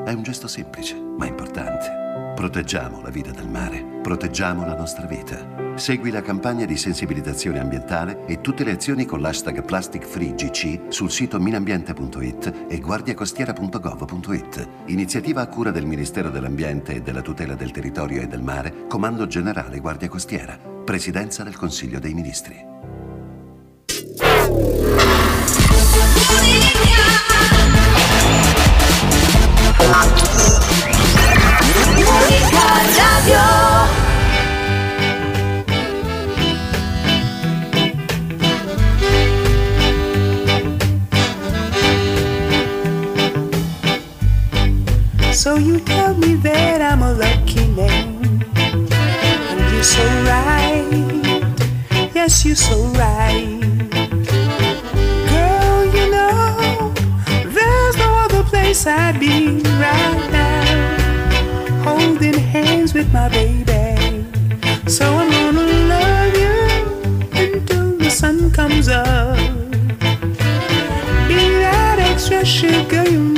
È 0.06 0.13
un 0.13 0.23
gesto 0.23 0.47
semplice, 0.47 0.95
ma 0.95 1.26
importante. 1.26 2.06
Proteggiamo 2.38 3.02
la 3.02 3.10
vita 3.10 3.32
del 3.32 3.50
mare, 3.50 3.84
proteggiamo 4.04 4.63
la 4.63 4.76
nostra 4.76 5.08
vita. 5.08 5.73
Segui 5.73 6.12
la 6.12 6.21
campagna 6.21 6.65
di 6.65 6.78
sensibilizzazione 6.78 7.60
ambientale 7.60 8.28
e 8.28 8.41
tutte 8.41 8.63
le 8.63 8.73
azioni 8.73 9.06
con 9.06 9.21
l'hashtag 9.21 9.63
PlasticFreeGC 9.63 10.93
sul 10.93 11.10
sito 11.10 11.39
minambiente.it 11.39 12.67
e 12.69 12.80
guardiacostiera.gov.it. 12.80 14.67
Iniziativa 14.86 15.41
a 15.41 15.47
cura 15.47 15.71
del 15.71 15.88
Ministero 15.88 16.30
dell'Ambiente 16.30 16.93
e 16.93 17.02
della 17.02 17.21
Tutela 17.21 17.56
del 17.56 17.71
Territorio 17.71 18.21
e 18.21 18.28
del 18.28 18.43
Mare, 18.43 18.86
Comando 18.88 19.26
Generale 19.26 19.80
Guardia 19.80 20.08
Costiera, 20.08 20.60
Presidenza 20.86 21.43
del 21.43 21.58
Consiglio 21.58 21.97
dei 21.97 22.13
Ministri. 22.13 22.65
Radio. 32.29 33.45
So 45.33 45.55
you 45.55 45.79
tell 45.79 46.13
me 46.15 46.35
that 46.35 46.81
I'm 46.81 47.01
a 47.01 47.13
lucky 47.13 47.67
man. 47.67 48.43
And 48.55 49.73
you're 49.73 49.83
so 49.83 50.03
right. 50.25 50.87
Yes, 52.13 52.43
you're 52.45 52.55
so 52.55 52.75
right. 52.97 53.59
Girl, 55.29 55.85
you 55.95 56.11
know, 56.11 56.93
there's 57.45 57.97
no 57.97 58.09
other 58.25 58.43
place 58.43 58.85
I'd 58.87 59.19
be 59.19 59.61
right 59.79 60.31
now. 60.31 60.37
Hands 62.65 62.91
with 62.91 63.13
my 63.13 63.29
baby. 63.29 64.25
So 64.89 65.05
I'm 65.05 65.29
gonna 65.29 65.67
love 65.93 66.33
you 66.41 66.57
until 67.39 67.97
the 67.99 68.09
sun 68.09 68.51
comes 68.51 68.89
up. 68.89 69.37
Be 71.27 71.41
that 71.61 71.97
extra 71.99 72.43
sugar 72.43 73.07
you 73.07 73.37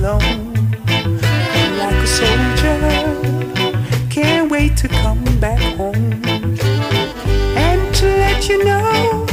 alone. 0.00 0.54
Like 1.78 1.94
a 1.94 2.06
soldier, 2.06 2.80
can't 4.08 4.50
wait 4.50 4.76
to 4.78 4.88
come 4.88 5.24
back 5.38 5.60
home. 5.76 6.22
And 7.66 7.94
to 7.96 8.06
let 8.06 8.48
you 8.48 8.64
know, 8.64 9.26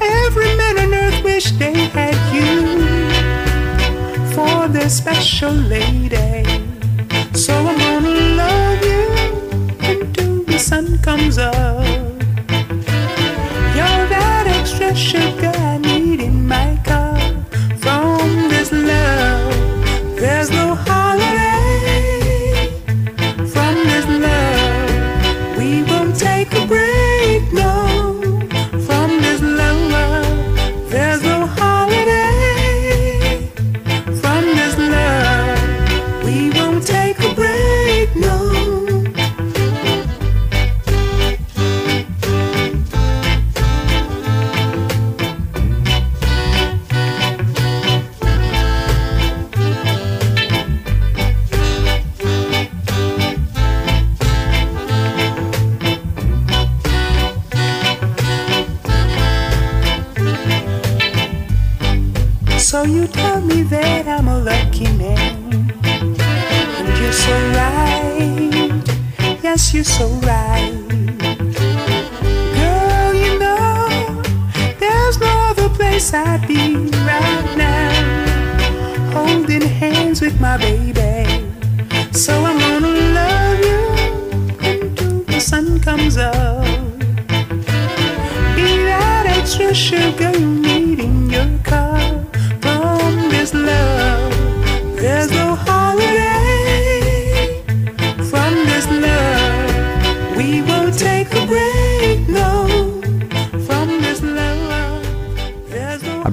every 0.00 0.56
man 0.56 0.78
on 0.84 0.94
earth 0.94 1.22
wish 1.22 1.50
they 1.62 1.74
had 1.96 2.16
you 2.36 2.50
for 4.34 4.68
their 4.68 4.88
special 4.88 5.52
lady. 5.52 6.44
So 7.34 7.52
I'm 7.54 7.78
gonna 7.78 8.20
love 8.42 8.80
you 8.92 9.06
until 9.92 10.42
the 10.44 10.58
sun 10.58 10.98
comes 10.98 11.36
up. 11.36 11.54
You're 13.76 14.04
that 14.14 14.44
extra 14.46 14.94
sugar 14.94 15.85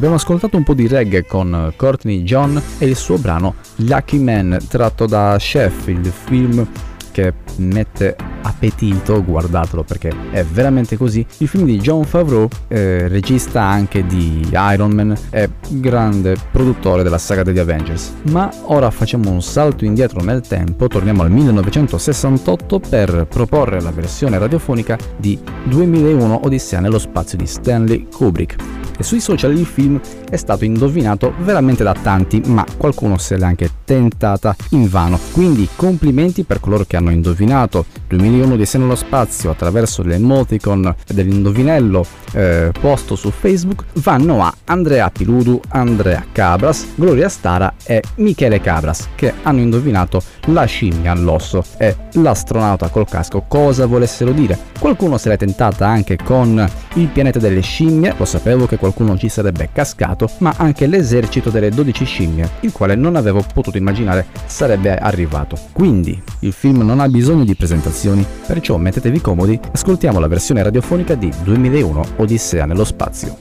Abbiamo 0.04 0.20
ascoltato 0.22 0.58
un 0.58 0.63
po' 0.63 0.74
di 0.74 0.86
reggae 0.86 1.26
con 1.26 1.72
Courtney 1.78 2.24
John 2.24 2.62
e 2.78 2.88
il 2.88 2.98
suo 2.98 3.18
brano 3.18 3.56
Lucky 3.76 4.18
Man 4.20 4.60
tratto 4.68 5.06
da 5.06 5.38
Chef, 5.39 5.88
il 5.88 6.06
film 6.08 6.68
che 7.13 7.32
mette 7.56 8.18
appetito, 8.63 9.23
guardatelo 9.23 9.84
perché 9.84 10.12
è 10.32 10.43
veramente 10.43 10.95
così. 10.95 11.26
Il 11.39 11.47
film 11.47 11.65
di 11.65 11.80
John 11.80 12.06
Favreau, 12.06 12.47
eh, 12.69 13.08
regista 13.10 13.62
anche 13.62 14.06
di 14.06 14.47
Iron 14.52 14.91
Man, 14.91 15.15
è 15.30 15.49
grande 15.69 16.38
produttore 16.52 17.04
della 17.04 17.17
saga 17.17 17.43
degli 17.43 17.60
Avengers. 17.60 18.13
Ma 18.30 18.49
ora 18.65 18.89
facciamo 18.89 19.30
un 19.30 19.41
salto 19.41 19.84
indietro 19.84 20.23
nel 20.23 20.41
tempo, 20.41 20.88
torniamo 20.88 21.23
al 21.23 21.32
1968 21.32 22.80
per 22.80 23.28
proporre 23.30 23.82
la 23.82 23.91
versione 23.91 24.38
radiofonica 24.38 24.97
di 25.17 25.38
2001 25.65 26.45
Odissea 26.45 26.80
nello 26.80 26.99
spazio 26.99 27.38
di 27.38 27.45
Stanley 27.45 28.08
Kubrick. 28.10 28.82
E 28.97 29.04
sui 29.04 29.19
social 29.19 29.58
il 29.58 29.65
film 29.65 29.99
è 30.30 30.36
stato 30.36 30.65
indovinato 30.65 31.34
veramente 31.39 31.84
da 31.84 31.93
tanti, 31.93 32.41
ma 32.45 32.65
qualcuno 32.78 33.17
se 33.17 33.38
l'è 33.38 33.45
anche 33.45 33.69
tentata 33.84 34.56
invano. 34.69 35.19
Quindi 35.32 35.67
complimenti 35.76 36.43
per 36.43 36.59
coloro 36.59 36.84
che 36.86 36.97
hanno 36.97 37.09
indovinato 37.09 37.86
2001 38.07 38.53
di 38.56 38.68
nello 38.74 38.95
spazio 38.95 39.51
attraverso 39.51 40.01
l'emoticon 40.01 40.95
dell'indovinello 41.08 42.06
eh, 42.34 42.72
posto 42.80 43.16
su 43.16 43.30
Facebook 43.30 43.86
vanno 43.95 44.43
a 44.43 44.54
Andrea 44.66 45.10
Piludu, 45.10 45.60
Andrea 45.70 46.26
Cabras, 46.32 46.88
Gloria 46.95 47.30
Stara 47.30 47.74
e 47.86 48.01
Michele 48.16 48.60
Cabras 48.62 49.10
che 49.16 49.34
hanno 49.43 49.60
indovinato 49.60 50.22
la 50.47 50.66
scimmia 50.66 51.12
all'osso 51.12 51.64
e 51.78 51.95
l'astronauta 52.14 52.89
col 52.89 53.08
casco 53.08 53.45
cosa 53.47 53.86
volessero 53.86 54.32
dire. 54.32 54.58
Qualcuno 54.80 55.18
se 55.18 55.30
l'è 55.30 55.38
tentata 55.38 55.88
anche 55.88 56.18
con 56.18 56.68
il 56.95 57.08
pianeta 57.08 57.39
delle 57.39 57.62
scimmie, 57.62 58.14
lo 58.18 58.26
sapevo 58.26 58.66
che 58.66 58.78
qualcuno 58.78 59.18
ci 59.18 59.30
sarebbe 59.30 59.70
cascato, 59.72 60.30
ma 60.39 60.54
anche 60.58 60.88
l'esercito 60.88 61.49
delle 61.49 61.70
12 61.70 62.06
scimmie, 62.06 62.49
il 62.62 62.72
quale 62.72 62.95
non 62.95 63.16
avevo 63.16 63.43
potuto 63.54 63.78
immaginare 63.78 64.26
sarebbe 64.45 64.95
arrivato. 64.95 65.58
Quindi 65.72 66.22
il 66.39 66.51
film 66.51 66.82
non 66.82 66.99
ha 66.99 67.08
bisogno 67.08 67.45
di 67.45 67.56
presentazioni, 67.56 68.26
perciò 68.45 68.77
mettetevi 68.77 69.21
comodi, 69.21 69.59
ascoltiamo 69.71 70.19
la 70.19 70.27
versione 70.27 70.63
radiofonica 70.63 71.15
di 71.15 71.31
2001 71.43 72.03
Odissea 72.17 72.65
nello 72.65 72.84
spazio. 72.84 73.38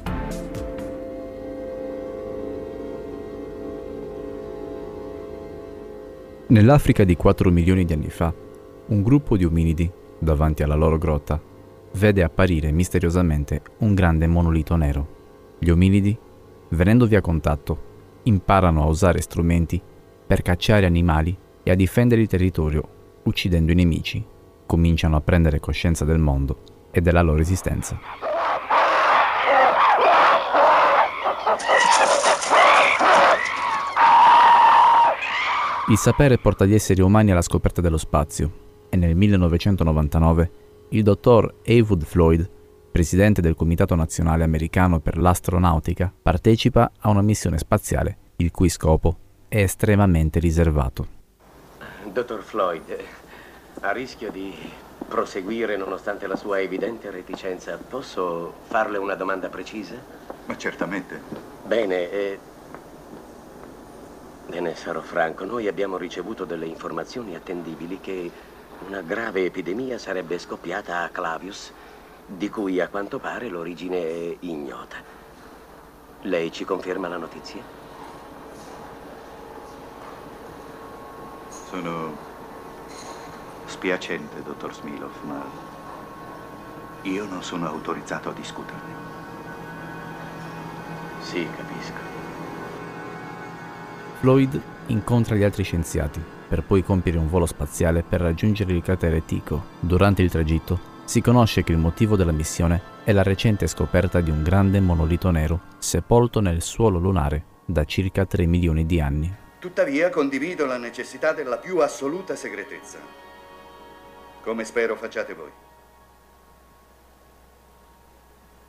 Nell'Africa 6.48 7.04
di 7.04 7.16
4 7.16 7.50
milioni 7.50 7.84
di 7.84 7.94
anni 7.94 8.10
fa, 8.10 8.32
un 8.86 9.02
gruppo 9.02 9.36
di 9.38 9.44
ominidi 9.44 9.90
davanti 10.18 10.62
alla 10.62 10.74
loro 10.74 10.98
grotta, 10.98 11.40
vede 11.92 12.22
apparire 12.22 12.70
misteriosamente 12.70 13.62
un 13.78 13.94
grande 13.94 14.26
monolito 14.26 14.76
nero. 14.76 15.20
Gli 15.58 15.70
ominidi, 15.70 16.16
venendo 16.68 17.06
via 17.06 17.20
contatto, 17.20 17.90
imparano 18.24 18.82
a 18.82 18.86
usare 18.86 19.20
strumenti 19.20 19.80
per 20.26 20.42
cacciare 20.42 20.86
animali 20.86 21.36
e 21.62 21.70
a 21.70 21.74
difendere 21.74 22.20
il 22.20 22.28
territorio, 22.28 22.88
uccidendo 23.24 23.72
i 23.72 23.74
nemici. 23.74 24.24
Cominciano 24.72 25.16
a 25.16 25.20
prendere 25.20 25.60
coscienza 25.60 26.06
del 26.06 26.18
mondo 26.18 26.88
e 26.92 27.02
della 27.02 27.20
loro 27.20 27.42
esistenza. 27.42 28.00
Il 35.90 35.98
sapere 35.98 36.38
porta 36.38 36.64
gli 36.64 36.72
esseri 36.72 37.02
umani 37.02 37.32
alla 37.32 37.42
scoperta 37.42 37.82
dello 37.82 37.98
spazio 37.98 38.86
e 38.88 38.96
nel 38.96 39.14
1999 39.14 40.50
il 40.88 41.02
dottor 41.02 41.56
Haywood 41.66 42.04
Floyd, 42.04 42.50
presidente 42.90 43.42
del 43.42 43.54
Comitato 43.54 43.94
Nazionale 43.94 44.42
Americano 44.42 45.00
per 45.00 45.18
l'Astronautica, 45.18 46.10
partecipa 46.22 46.92
a 46.98 47.10
una 47.10 47.20
missione 47.20 47.58
spaziale 47.58 48.16
il 48.36 48.50
cui 48.50 48.70
scopo 48.70 49.18
è 49.48 49.60
estremamente 49.60 50.38
riservato. 50.38 51.20
Dottor 52.10 52.42
Floyd, 52.42 53.20
a 53.82 53.90
rischio 53.90 54.30
di 54.30 54.54
proseguire 55.08 55.76
nonostante 55.76 56.26
la 56.26 56.36
sua 56.36 56.60
evidente 56.60 57.10
reticenza, 57.10 57.76
posso 57.76 58.54
farle 58.62 58.98
una 58.98 59.14
domanda 59.14 59.48
precisa? 59.48 59.96
Ma 60.46 60.56
certamente. 60.56 61.20
Bene, 61.64 62.10
eh, 62.10 62.38
bene, 64.46 64.74
sarò 64.74 65.00
franco. 65.00 65.44
Noi 65.44 65.66
abbiamo 65.66 65.96
ricevuto 65.96 66.44
delle 66.44 66.66
informazioni 66.66 67.34
attendibili 67.34 68.00
che 68.00 68.30
una 68.86 69.02
grave 69.02 69.44
epidemia 69.44 69.98
sarebbe 69.98 70.38
scoppiata 70.38 71.02
a 71.02 71.08
Clavius, 71.10 71.72
di 72.24 72.48
cui 72.48 72.80
a 72.80 72.88
quanto 72.88 73.18
pare 73.18 73.48
l'origine 73.48 73.98
è 73.98 74.36
ignota. 74.40 74.96
Lei 76.22 76.52
ci 76.52 76.64
conferma 76.64 77.08
la 77.08 77.16
notizia? 77.16 77.62
Sono 81.48 82.31
spiacente, 83.82 84.44
dottor 84.44 84.72
Smilov, 84.72 85.10
ma 85.24 85.44
io 87.02 87.26
non 87.26 87.42
sono 87.42 87.66
autorizzato 87.66 88.28
a 88.28 88.32
discuterne. 88.32 88.94
Sì, 91.18 91.44
capisco. 91.56 91.98
Floyd 94.20 94.60
incontra 94.86 95.34
gli 95.34 95.42
altri 95.42 95.64
scienziati 95.64 96.22
per 96.46 96.62
poi 96.62 96.84
compiere 96.84 97.18
un 97.18 97.28
volo 97.28 97.44
spaziale 97.44 98.04
per 98.08 98.20
raggiungere 98.20 98.72
il 98.72 98.82
cratere 98.82 99.24
Tycho. 99.24 99.64
Durante 99.80 100.22
il 100.22 100.30
tragitto 100.30 100.78
si 101.02 101.20
conosce 101.20 101.64
che 101.64 101.72
il 101.72 101.78
motivo 101.78 102.14
della 102.14 102.30
missione 102.30 102.80
è 103.02 103.10
la 103.10 103.24
recente 103.24 103.66
scoperta 103.66 104.20
di 104.20 104.30
un 104.30 104.44
grande 104.44 104.78
monolito 104.78 105.32
nero 105.32 105.60
sepolto 105.78 106.38
nel 106.38 106.62
suolo 106.62 107.00
lunare 107.00 107.46
da 107.64 107.84
circa 107.84 108.26
3 108.26 108.46
milioni 108.46 108.86
di 108.86 109.00
anni. 109.00 109.36
Tuttavia 109.58 110.08
condivido 110.08 110.66
la 110.66 110.78
necessità 110.78 111.32
della 111.32 111.56
più 111.56 111.78
assoluta 111.78 112.36
segretezza, 112.36 113.30
come 114.42 114.64
spero 114.64 114.96
facciate 114.96 115.34
voi. 115.34 115.50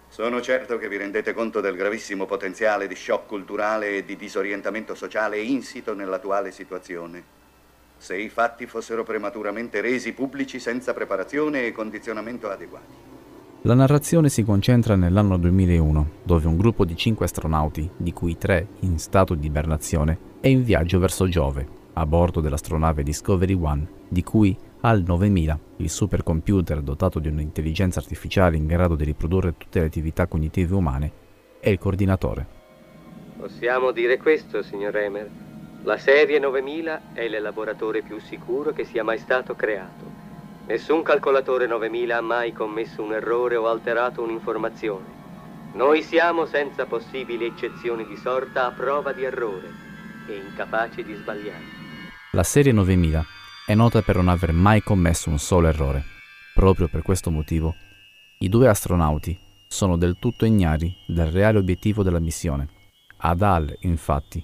Sono 0.08 0.42
certo 0.42 0.78
che 0.78 0.88
vi 0.88 0.98
rendete 0.98 1.34
conto 1.34 1.60
del 1.60 1.76
gravissimo 1.76 2.28
potenziale 2.28 2.88
di 2.88 2.96
shock 2.96 3.26
culturale 3.26 3.98
e 3.98 4.06
di 4.06 4.16
disorientamento 4.16 4.94
sociale 4.94 5.42
insito 5.42 5.96
nell'attuale 5.96 6.52
situazione. 6.52 7.42
Se 7.98 8.16
i 8.16 8.30
fatti 8.30 8.68
fossero 8.68 9.04
prematuramente 9.04 9.82
resi 9.82 10.14
pubblici 10.14 10.60
senza 10.60 10.94
preparazione 10.94 11.66
e 11.66 11.72
condizionamento 11.72 12.50
adeguati. 12.52 12.94
La 13.64 13.74
narrazione 13.74 14.30
si 14.30 14.44
concentra 14.44 14.96
nell'anno 14.96 15.38
2001, 15.38 16.10
dove 16.22 16.48
un 16.48 16.58
gruppo 16.58 16.86
di 16.86 16.96
cinque 16.96 17.26
astronauti, 17.26 17.90
di 17.96 18.14
cui 18.14 18.38
tre 18.38 18.68
in 18.82 19.00
stato 19.00 19.34
di 19.36 19.48
ibernazione, 19.48 20.18
è 20.42 20.48
in 20.48 20.64
viaggio 20.64 21.00
verso 21.00 21.28
Giove, 21.28 21.66
a 21.94 22.06
bordo 22.06 22.42
dell'astronave 22.42 23.04
Discovery 23.04 23.54
One, 23.54 23.88
di 24.10 24.22
cui 24.22 24.56
HAL 24.86 25.02
9000, 25.08 25.60
il 25.78 25.90
supercomputer 25.90 26.82
dotato 26.82 27.20
di 27.20 27.30
un'intelligenza 27.30 28.00
artificiale 28.00 28.58
in 28.58 28.68
grado 28.68 28.96
di 28.96 29.06
riprodurre 29.06 29.56
tutte 29.56 29.80
le 29.80 29.86
attività 29.86 30.28
cognitive 30.28 30.76
umane, 30.76 31.12
è 31.62 31.70
il 31.70 31.78
coordinatore. 31.78 32.46
Possiamo 33.38 33.92
dire 33.92 34.18
questo, 34.18 34.62
signor 34.62 34.94
Emer. 34.98 35.30
La 35.84 35.98
serie 35.98 36.38
9000 36.38 37.14
è 37.14 37.30
l'elaboratore 37.30 38.02
più 38.02 38.20
sicuro 38.20 38.74
che 38.74 38.84
sia 38.84 39.06
mai 39.06 39.20
stato 39.20 39.56
creato. 39.56 40.04
Nessun 40.68 41.02
calcolatore 41.02 41.66
9000 41.66 42.18
ha 42.18 42.22
mai 42.22 42.52
commesso 42.52 43.04
un 43.04 43.14
errore 43.14 43.56
o 43.56 43.70
alterato 43.70 44.22
un'informazione. 44.22 45.06
Noi 45.76 46.02
siamo, 46.02 46.46
senza 46.46 46.86
possibili 46.86 47.46
eccezioni 47.46 48.06
di 48.06 48.18
sorta, 48.18 48.66
a 48.66 48.72
prova 48.72 49.14
di 49.14 49.24
errore 49.24 49.70
e 50.28 50.36
incapaci 50.46 51.06
di 51.06 51.14
sbagliare. 51.14 51.64
La 52.32 52.44
serie 52.44 52.74
9000 52.74 53.26
è 53.66 53.76
nota 53.76 54.02
per 54.02 54.18
non 54.18 54.28
aver 54.28 54.52
mai 54.52 54.82
commesso 54.82 55.30
un 55.30 55.40
solo 55.40 55.68
errore. 55.68 56.04
Proprio 56.54 56.90
per 56.90 57.02
questo 57.02 57.32
motivo, 57.32 57.74
i 58.40 58.50
due 58.50 58.68
astronauti 58.68 59.40
sono 59.68 59.96
del 59.96 60.18
tutto 60.20 60.44
ignari 60.46 60.94
del 61.08 61.28
reale 61.28 61.60
obiettivo 61.60 62.04
della 62.04 62.20
missione. 62.20 62.68
Ad 63.18 63.42
Hal, 63.42 63.74
infatti, 63.82 64.44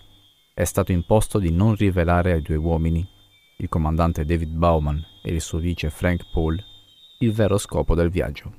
è 0.54 0.64
stato 0.64 0.94
imposto 0.94 1.38
di 1.38 1.52
non 1.52 1.76
rivelare 1.76 2.32
ai 2.32 2.42
due 2.42 2.56
uomini, 2.56 3.06
il 3.58 3.68
comandante 3.68 4.24
David 4.24 4.52
Bauman 4.52 5.04
e 5.22 5.34
il 5.34 5.42
suo 5.42 5.60
vice 5.60 5.90
Frank 5.90 6.32
Paul, 6.32 6.58
il 7.20 7.34
vero 7.34 7.58
scopo 7.58 7.96
del 7.96 8.10
viaggio. 8.10 8.54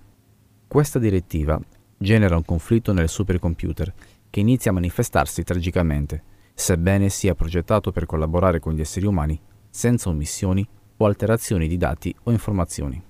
Questa 0.68 0.98
direttiva 0.98 1.58
genera 1.96 2.36
un 2.36 2.44
conflitto 2.44 2.92
nel 2.92 3.08
supercomputer 3.08 3.94
che 4.28 4.40
inizia 4.40 4.70
a 4.70 4.74
manifestarsi 4.74 5.42
tragicamente, 5.42 6.22
sebbene 6.52 7.08
sia 7.08 7.34
progettato 7.34 7.92
per 7.92 8.04
collaborare 8.04 8.60
con 8.60 8.74
gli 8.74 8.80
esseri 8.80 9.06
umani 9.06 9.40
senza 9.70 10.08
omissioni 10.08 10.66
o 10.96 11.06
alterazioni 11.06 11.68
di 11.68 11.76
dati 11.76 12.14
o 12.24 12.30
informazioni. 12.30 13.02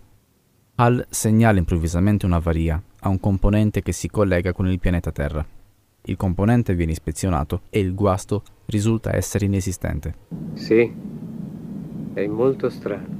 HAL 0.76 1.06
segnala 1.10 1.58
improvvisamente 1.58 2.24
un'avaria 2.24 2.80
a 3.00 3.08
un 3.08 3.18
componente 3.18 3.82
che 3.82 3.92
si 3.92 4.08
collega 4.08 4.52
con 4.52 4.68
il 4.68 4.78
pianeta 4.78 5.10
Terra. 5.10 5.44
Il 6.02 6.16
componente 6.16 6.74
viene 6.74 6.92
ispezionato 6.92 7.62
e 7.68 7.80
il 7.80 7.94
guasto 7.94 8.42
risulta 8.66 9.14
essere 9.14 9.46
inesistente. 9.46 10.14
Sì, 10.54 10.90
è 12.14 12.26
molto 12.26 12.70
strano. 12.70 13.18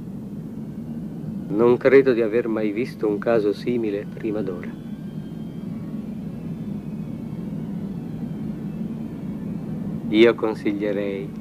Non 1.49 1.77
credo 1.77 2.13
di 2.13 2.21
aver 2.21 2.47
mai 2.47 2.71
visto 2.71 3.07
un 3.07 3.19
caso 3.19 3.53
simile 3.53 4.05
prima 4.05 4.41
d'ora. 4.41 4.69
Io 10.09 10.35
consiglierei 10.35 11.40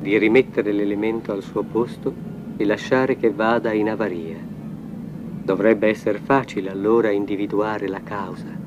di 0.00 0.16
rimettere 0.16 0.72
l'elemento 0.72 1.32
al 1.32 1.42
suo 1.42 1.62
posto 1.62 2.12
e 2.56 2.64
lasciare 2.64 3.16
che 3.16 3.30
vada 3.30 3.72
in 3.72 3.90
avaria. 3.90 4.38
Dovrebbe 5.42 5.88
essere 5.88 6.18
facile 6.18 6.70
allora 6.70 7.10
individuare 7.10 7.86
la 7.86 8.02
causa. 8.02 8.58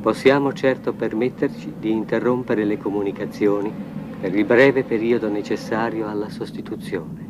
Possiamo 0.00 0.52
certo 0.52 0.92
permetterci 0.92 1.74
di 1.78 1.90
interrompere 1.90 2.64
le 2.64 2.78
comunicazioni 2.78 3.72
per 4.20 4.34
il 4.34 4.44
breve 4.44 4.84
periodo 4.84 5.28
necessario 5.28 6.08
alla 6.08 6.28
sostituzione. 6.28 7.24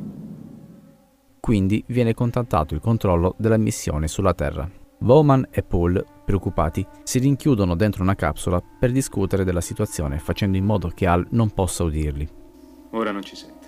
Quindi 1.41 1.83
viene 1.89 2.15
contattato 2.15 2.75
il 2.75 2.81
controllo 2.81 3.35
della 3.39 3.57
missione 3.57 4.09
sulla 4.09 4.35
Terra. 4.35 4.69
Bowman 4.99 5.47
e 5.51 5.63
Paul, 5.63 6.05
preoccupati, 6.25 6.87
si 7.03 7.19
rinchiudono 7.19 7.77
dentro 7.77 8.03
una 8.03 8.15
capsula 8.15 8.63
per 8.79 8.91
discutere 8.91 9.45
della 9.45 9.61
situazione, 9.61 10.19
facendo 10.19 10.57
in 10.57 10.65
modo 10.65 10.91
che 10.95 11.07
Al 11.07 11.27
non 11.31 11.51
possa 11.51 11.85
udirli. 11.85 12.45
Ora 12.91 13.11
non 13.11 13.23
ci 13.23 13.37
sente. 13.37 13.67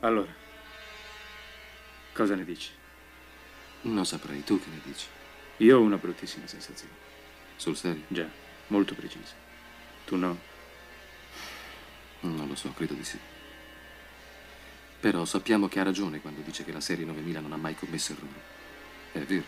Allora, 0.00 0.32
cosa 2.12 2.34
ne 2.34 2.44
dici? 2.44 2.70
Non 3.82 4.04
saprei, 4.04 4.44
tu 4.44 4.58
che 4.58 4.68
ne 4.70 4.80
dici? 4.82 5.06
Io 5.58 5.78
ho 5.78 5.80
una 5.80 5.96
bruttissima 5.96 6.46
sensazione. 6.46 6.92
Sul 7.56 7.76
serio? 7.76 8.04
Già, 8.08 8.28
molto 8.68 8.94
precisa. 8.94 9.34
Tu 10.04 10.16
no? 10.16 10.38
Non 12.20 12.48
lo 12.48 12.54
so, 12.54 12.72
credo 12.72 12.94
di 12.94 13.04
sì. 13.04 13.18
Però 15.00 15.24
sappiamo 15.24 15.68
che 15.68 15.80
ha 15.80 15.84
ragione 15.84 16.20
quando 16.20 16.40
dice 16.40 16.64
che 16.64 16.72
la 16.72 16.80
serie 16.80 17.04
9000 17.04 17.40
non 17.40 17.52
ha 17.52 17.56
mai 17.56 17.74
commesso 17.74 18.12
errori. 18.12 18.40
È 19.12 19.20
vero. 19.20 19.44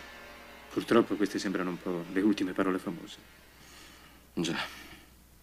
Purtroppo 0.69 1.15
queste 1.15 1.39
sembrano 1.39 1.71
un 1.71 1.81
po' 1.81 2.05
le 2.11 2.21
ultime 2.21 2.53
parole 2.53 2.77
famose. 2.77 3.17
Già. 4.33 4.57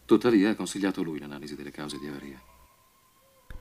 Tuttavia 0.04 0.50
ha 0.50 0.54
consigliato 0.54 1.02
lui 1.02 1.18
l'analisi 1.18 1.56
delle 1.56 1.72
cause 1.72 1.98
di 1.98 2.06
avaria. 2.06 2.40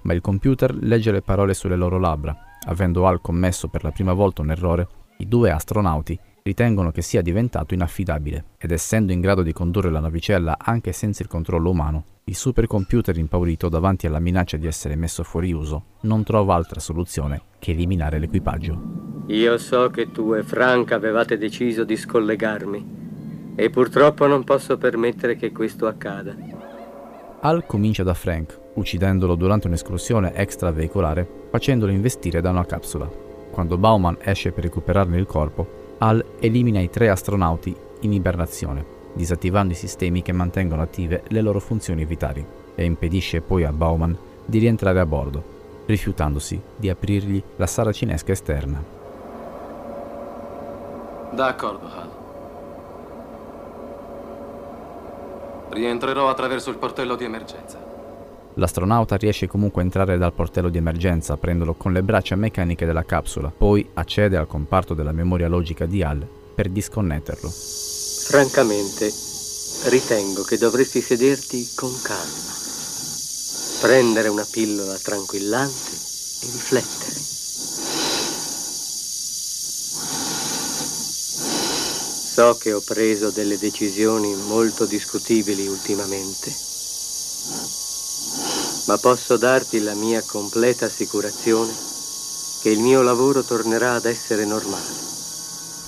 Ma 0.03 0.13
il 0.13 0.21
computer 0.21 0.73
legge 0.75 1.11
le 1.11 1.21
parole 1.21 1.53
sulle 1.53 1.75
loro 1.75 1.99
labbra. 1.99 2.35
Avendo 2.65 3.07
Al 3.07 3.21
commesso 3.21 3.67
per 3.67 3.83
la 3.83 3.91
prima 3.91 4.13
volta 4.13 4.41
un 4.41 4.51
errore, 4.51 4.87
i 5.17 5.27
due 5.27 5.51
astronauti 5.51 6.17
ritengono 6.43 6.91
che 6.91 7.01
sia 7.01 7.21
diventato 7.21 7.73
inaffidabile 7.73 8.45
ed 8.57 8.71
essendo 8.71 9.13
in 9.13 9.21
grado 9.21 9.41
di 9.41 9.53
condurre 9.53 9.89
la 9.89 10.01
navicella 10.01 10.57
anche 10.59 10.91
senza 10.91 11.23
il 11.23 11.29
controllo 11.29 11.69
umano, 11.69 12.03
il 12.25 12.35
supercomputer 12.35 13.17
impaurito 13.17 13.69
davanti 13.69 14.07
alla 14.07 14.19
minaccia 14.19 14.57
di 14.57 14.67
essere 14.67 14.95
messo 14.95 15.23
fuori 15.23 15.51
uso 15.53 15.83
non 16.01 16.23
trova 16.23 16.55
altra 16.55 16.81
soluzione 16.81 17.41
che 17.59 17.71
eliminare 17.71 18.19
l'equipaggio. 18.19 19.23
Io 19.27 19.57
so 19.57 19.89
che 19.89 20.11
tu 20.11 20.33
e 20.33 20.43
Frank 20.43 20.91
avevate 20.91 21.37
deciso 21.37 21.85
di 21.85 21.95
scollegarmi 21.95 23.01
e 23.55 23.69
purtroppo 23.69 24.27
non 24.27 24.43
posso 24.43 24.77
permettere 24.77 25.37
che 25.37 25.53
questo 25.53 25.87
accada. 25.87 26.62
Al 27.45 27.65
comincia 27.65 28.03
da 28.03 28.13
Frank, 28.13 28.57
uccidendolo 28.75 29.35
durante 29.35 29.67
un'escursione 29.67 30.33
extraveicolare, 30.33 31.27
facendolo 31.49 31.91
investire 31.91 32.39
da 32.39 32.51
una 32.51 32.65
capsula. 32.65 33.05
Quando 33.51 33.77
Bauman 33.77 34.15
esce 34.21 34.53
per 34.53 34.63
recuperarne 34.63 35.17
il 35.17 35.25
corpo, 35.25 35.81
Al 35.97 36.23
elimina 36.39 36.79
i 36.79 36.89
tre 36.89 37.09
astronauti 37.09 37.75
in 38.01 38.13
ibernazione, 38.13 38.85
disattivando 39.13 39.73
i 39.73 39.75
sistemi 39.75 40.21
che 40.21 40.31
mantengono 40.31 40.81
attive 40.81 41.23
le 41.27 41.41
loro 41.41 41.59
funzioni 41.59 42.05
vitali, 42.05 42.45
e 42.75 42.85
impedisce 42.85 43.41
poi 43.41 43.65
a 43.65 43.73
Bauman 43.73 44.17
di 44.45 44.59
rientrare 44.59 45.01
a 45.01 45.05
bordo, 45.05 45.43
rifiutandosi 45.85 46.61
di 46.77 46.89
aprirgli 46.89 47.43
la 47.57 47.67
saracinesca 47.67 48.31
esterna. 48.31 48.81
D'accordo, 51.31 51.87
Hal. 51.87 52.21
Rientrerò 55.73 56.29
attraverso 56.29 56.69
il 56.69 56.77
portello 56.77 57.15
di 57.15 57.23
emergenza. 57.23 57.83
L'astronauta 58.55 59.15
riesce 59.15 59.47
comunque 59.47 59.81
a 59.81 59.85
entrare 59.85 60.19
dal 60.19 60.31
portello 60.31 60.69
di 60.69 60.77
emergenza 60.77 61.35
prendolo 61.37 61.73
con 61.73 61.91
le 61.91 62.03
braccia 62.03 62.35
meccaniche 62.35 62.85
della 62.85 63.03
capsula, 63.03 63.51
poi 63.55 63.89
accede 63.95 64.37
al 64.37 64.45
comparto 64.45 64.93
della 64.93 65.11
memoria 65.11 65.47
logica 65.47 65.87
di 65.87 66.03
Hal 66.03 66.23
per 66.53 66.69
disconnetterlo. 66.69 67.49
Francamente, 67.49 69.11
ritengo 69.89 70.43
che 70.43 70.59
dovresti 70.59 71.01
sederti 71.01 71.71
con 71.73 71.91
calma, 72.03 72.53
prendere 73.81 74.27
una 74.27 74.45
pillola 74.49 74.95
tranquillante 74.97 75.89
e 75.89 76.45
riflettere. 76.51 77.32
So 82.33 82.57
che 82.59 82.73
ho 82.73 82.81
preso 82.81 83.29
delle 83.29 83.59
decisioni 83.59 84.33
molto 84.47 84.87
discutibili 84.87 85.67
ultimamente, 85.67 86.49
ma 88.87 88.97
posso 88.97 89.37
darti 89.37 89.79
la 89.83 89.93
mia 89.93 90.19
completa 90.25 90.87
assicurazione 90.87 91.71
che 92.63 92.71
il 92.71 92.79
mio 92.79 93.03
lavoro 93.03 93.43
tornerà 93.43 93.93
ad 93.93 94.05
essere 94.05 94.45
normale. 94.47 94.81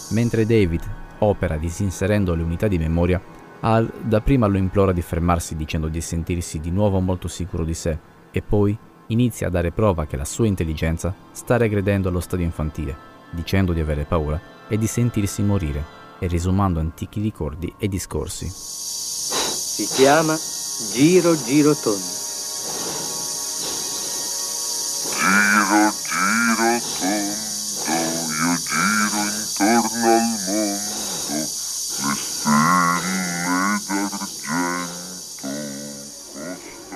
Mentre 0.09 0.45
David 0.45 0.83
opera 1.17 1.57
disinserendo 1.57 2.35
le 2.35 2.43
unità 2.43 2.67
di 2.67 2.77
memoria, 2.77 3.19
Al 3.61 3.91
dapprima 4.03 4.45
lo 4.45 4.59
implora 4.59 4.91
di 4.91 5.01
fermarsi 5.01 5.55
dicendo 5.55 5.87
di 5.87 5.99
sentirsi 5.99 6.59
di 6.59 6.69
nuovo 6.69 6.99
molto 6.99 7.27
sicuro 7.27 7.63
di 7.63 7.73
sé 7.73 7.97
e 8.29 8.43
poi 8.43 8.77
inizia 9.07 9.47
a 9.47 9.49
dare 9.49 9.71
prova 9.71 10.05
che 10.05 10.15
la 10.15 10.25
sua 10.25 10.45
intelligenza 10.45 11.11
sta 11.31 11.57
regredendo 11.57 12.09
allo 12.09 12.19
stadio 12.19 12.45
infantile, 12.45 12.95
dicendo 13.31 13.73
di 13.73 13.79
avere 13.79 14.03
paura 14.03 14.39
e 14.67 14.77
di 14.77 14.85
sentirsi 14.85 15.41
morire 15.41 16.04
e 16.19 16.27
risumando 16.27 16.79
antichi 16.79 17.21
ricordi 17.21 17.73
e 17.77 17.87
discorsi. 17.87 18.47
Si 18.49 19.85
chiama 19.95 20.37
Giro 20.93 21.35
Giro 21.43 21.75
Tondo. 21.75 22.13
Giro, 25.17 25.91
giro 25.91 25.91
tondo, 26.05 26.63
io 28.43 28.55
giro 28.55 29.19
intorno 29.25 30.07
al 30.13 30.29
mondo, 30.45 30.53
le 31.31 31.45
stelle 33.77 34.09
d'argento. 34.09 35.03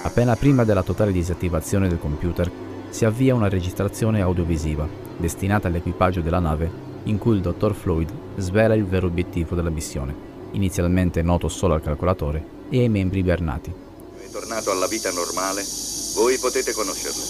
Appena 0.01 0.35
prima 0.35 0.63
della 0.63 0.83
totale 0.83 1.11
disattivazione 1.11 1.87
del 1.87 1.99
computer, 1.99 2.51
si 2.99 3.05
avvia 3.05 3.33
una 3.33 3.47
registrazione 3.47 4.19
audiovisiva 4.19 4.85
destinata 5.15 5.69
all'equipaggio 5.69 6.19
della 6.19 6.39
nave 6.39 6.69
in 7.03 7.17
cui 7.17 7.35
il 7.35 7.41
dottor 7.41 7.73
Floyd 7.73 8.11
svela 8.35 8.75
il 8.75 8.83
vero 8.83 9.07
obiettivo 9.07 9.55
della 9.55 9.69
missione, 9.69 10.13
inizialmente 10.51 11.21
noto 11.21 11.47
solo 11.47 11.75
al 11.75 11.81
calcolatore 11.81 12.43
e 12.69 12.79
ai 12.79 12.89
membri 12.89 13.19
ibernati. 13.19 13.73
È 14.19 14.29
tornato 14.29 14.71
alla 14.71 14.87
vita 14.87 15.11
normale, 15.11 15.63
voi 16.15 16.37
potete 16.39 16.73
conoscerlo. 16.73 17.23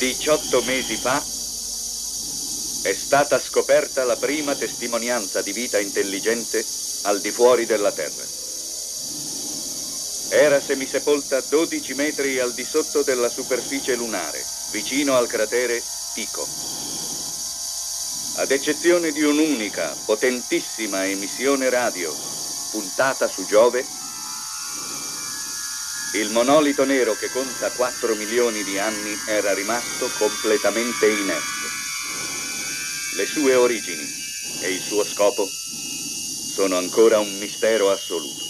18 0.00 0.62
mesi 0.66 0.96
fa 0.96 1.22
è 2.82 2.92
stata 2.92 3.38
scoperta 3.38 4.02
la 4.02 4.16
prima 4.16 4.56
testimonianza 4.56 5.42
di 5.42 5.52
vita 5.52 5.78
intelligente 5.78 6.64
al 7.02 7.20
di 7.20 7.30
fuori 7.30 7.66
della 7.66 7.92
Terra. 7.92 8.37
Era 10.30 10.60
semisepolta 10.60 11.40
12 11.40 11.94
metri 11.94 12.38
al 12.38 12.52
di 12.52 12.64
sotto 12.64 13.02
della 13.02 13.30
superficie 13.30 13.94
lunare, 13.94 14.44
vicino 14.70 15.16
al 15.16 15.26
cratere 15.26 15.82
Tycho. 16.12 16.46
Ad 18.36 18.50
eccezione 18.50 19.10
di 19.10 19.22
un'unica, 19.22 19.96
potentissima 20.04 21.06
emissione 21.06 21.70
radio 21.70 22.14
puntata 22.70 23.26
su 23.26 23.46
Giove, 23.46 23.82
il 26.14 26.30
monolito 26.30 26.84
nero 26.84 27.14
che 27.14 27.30
conta 27.30 27.70
4 27.70 28.14
milioni 28.14 28.62
di 28.64 28.78
anni 28.78 29.16
era 29.26 29.54
rimasto 29.54 30.10
completamente 30.18 31.06
inerte. 31.06 31.66
Le 33.16 33.26
sue 33.26 33.54
origini 33.54 34.06
e 34.60 34.72
il 34.72 34.80
suo 34.80 35.04
scopo 35.04 35.48
sono 36.54 36.76
ancora 36.76 37.18
un 37.18 37.38
mistero 37.38 37.90
assoluto. 37.90 38.47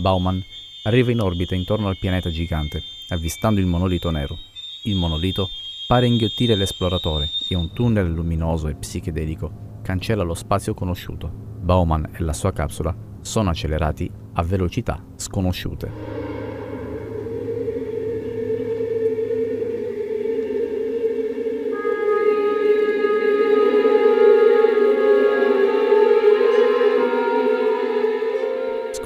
Bauman 0.00 0.42
arriva 0.84 1.10
in 1.10 1.20
orbita 1.20 1.54
intorno 1.54 1.88
al 1.88 1.98
pianeta 1.98 2.30
gigante, 2.30 2.82
avvistando 3.08 3.60
il 3.60 3.66
monolito 3.66 4.10
nero. 4.10 4.36
Il 4.84 4.96
monolito 4.96 5.48
pare 5.86 6.06
inghiottire 6.06 6.54
l'esploratore 6.54 7.30
e 7.48 7.54
un 7.54 7.72
tunnel 7.72 8.10
luminoso 8.10 8.68
e 8.68 8.74
psichedelico 8.74 9.78
cancella 9.82 10.22
lo 10.22 10.34
spazio 10.34 10.74
conosciuto. 10.74 11.28
Bauman 11.60 12.10
e 12.12 12.22
la 12.22 12.32
sua 12.32 12.52
capsula 12.52 12.96
sono 13.20 13.50
accelerati 13.50 14.10
a 14.34 14.42
velocità 14.42 15.04
sconosciute. 15.16 16.39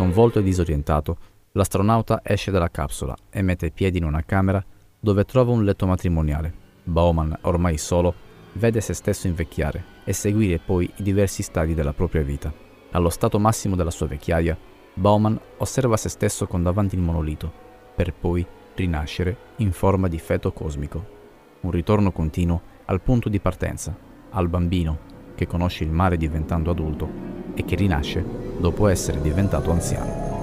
Sconvolto 0.04 0.38
e 0.38 0.42
disorientato, 0.42 1.16
l'astronauta 1.52 2.20
esce 2.22 2.50
dalla 2.50 2.68
capsula 2.68 3.16
e 3.30 3.40
mette 3.40 3.66
i 3.66 3.70
piedi 3.70 3.96
in 3.96 4.04
una 4.04 4.22
camera 4.22 4.62
dove 5.00 5.24
trova 5.24 5.52
un 5.52 5.64
letto 5.64 5.86
matrimoniale. 5.86 6.52
Bauman, 6.82 7.34
ormai 7.40 7.78
solo, 7.78 8.14
vede 8.52 8.82
se 8.82 8.92
stesso 8.92 9.28
invecchiare 9.28 9.82
e 10.04 10.12
seguire 10.12 10.58
poi 10.58 10.92
i 10.96 11.02
diversi 11.02 11.42
stadi 11.42 11.72
della 11.72 11.94
propria 11.94 12.20
vita. 12.20 12.52
Allo 12.90 13.08
stato 13.08 13.38
massimo 13.38 13.76
della 13.76 13.90
sua 13.90 14.06
vecchiaia, 14.06 14.54
Bauman 14.92 15.40
osserva 15.56 15.96
se 15.96 16.10
stesso 16.10 16.46
con 16.46 16.62
davanti 16.62 16.96
il 16.96 17.00
monolito, 17.00 17.50
per 17.94 18.12
poi 18.12 18.46
rinascere 18.74 19.34
in 19.56 19.72
forma 19.72 20.06
di 20.06 20.18
feto 20.18 20.52
cosmico. 20.52 21.02
Un 21.60 21.70
ritorno 21.70 22.12
continuo 22.12 22.60
al 22.84 23.00
punto 23.00 23.30
di 23.30 23.40
partenza, 23.40 23.96
al 24.32 24.50
bambino 24.50 25.12
che 25.34 25.46
conosce 25.46 25.84
il 25.84 25.90
mare 25.90 26.16
diventando 26.16 26.70
adulto 26.70 27.08
e 27.54 27.64
che 27.64 27.76
rinasce 27.76 28.24
dopo 28.58 28.88
essere 28.88 29.20
diventato 29.20 29.70
anziano. 29.70 30.33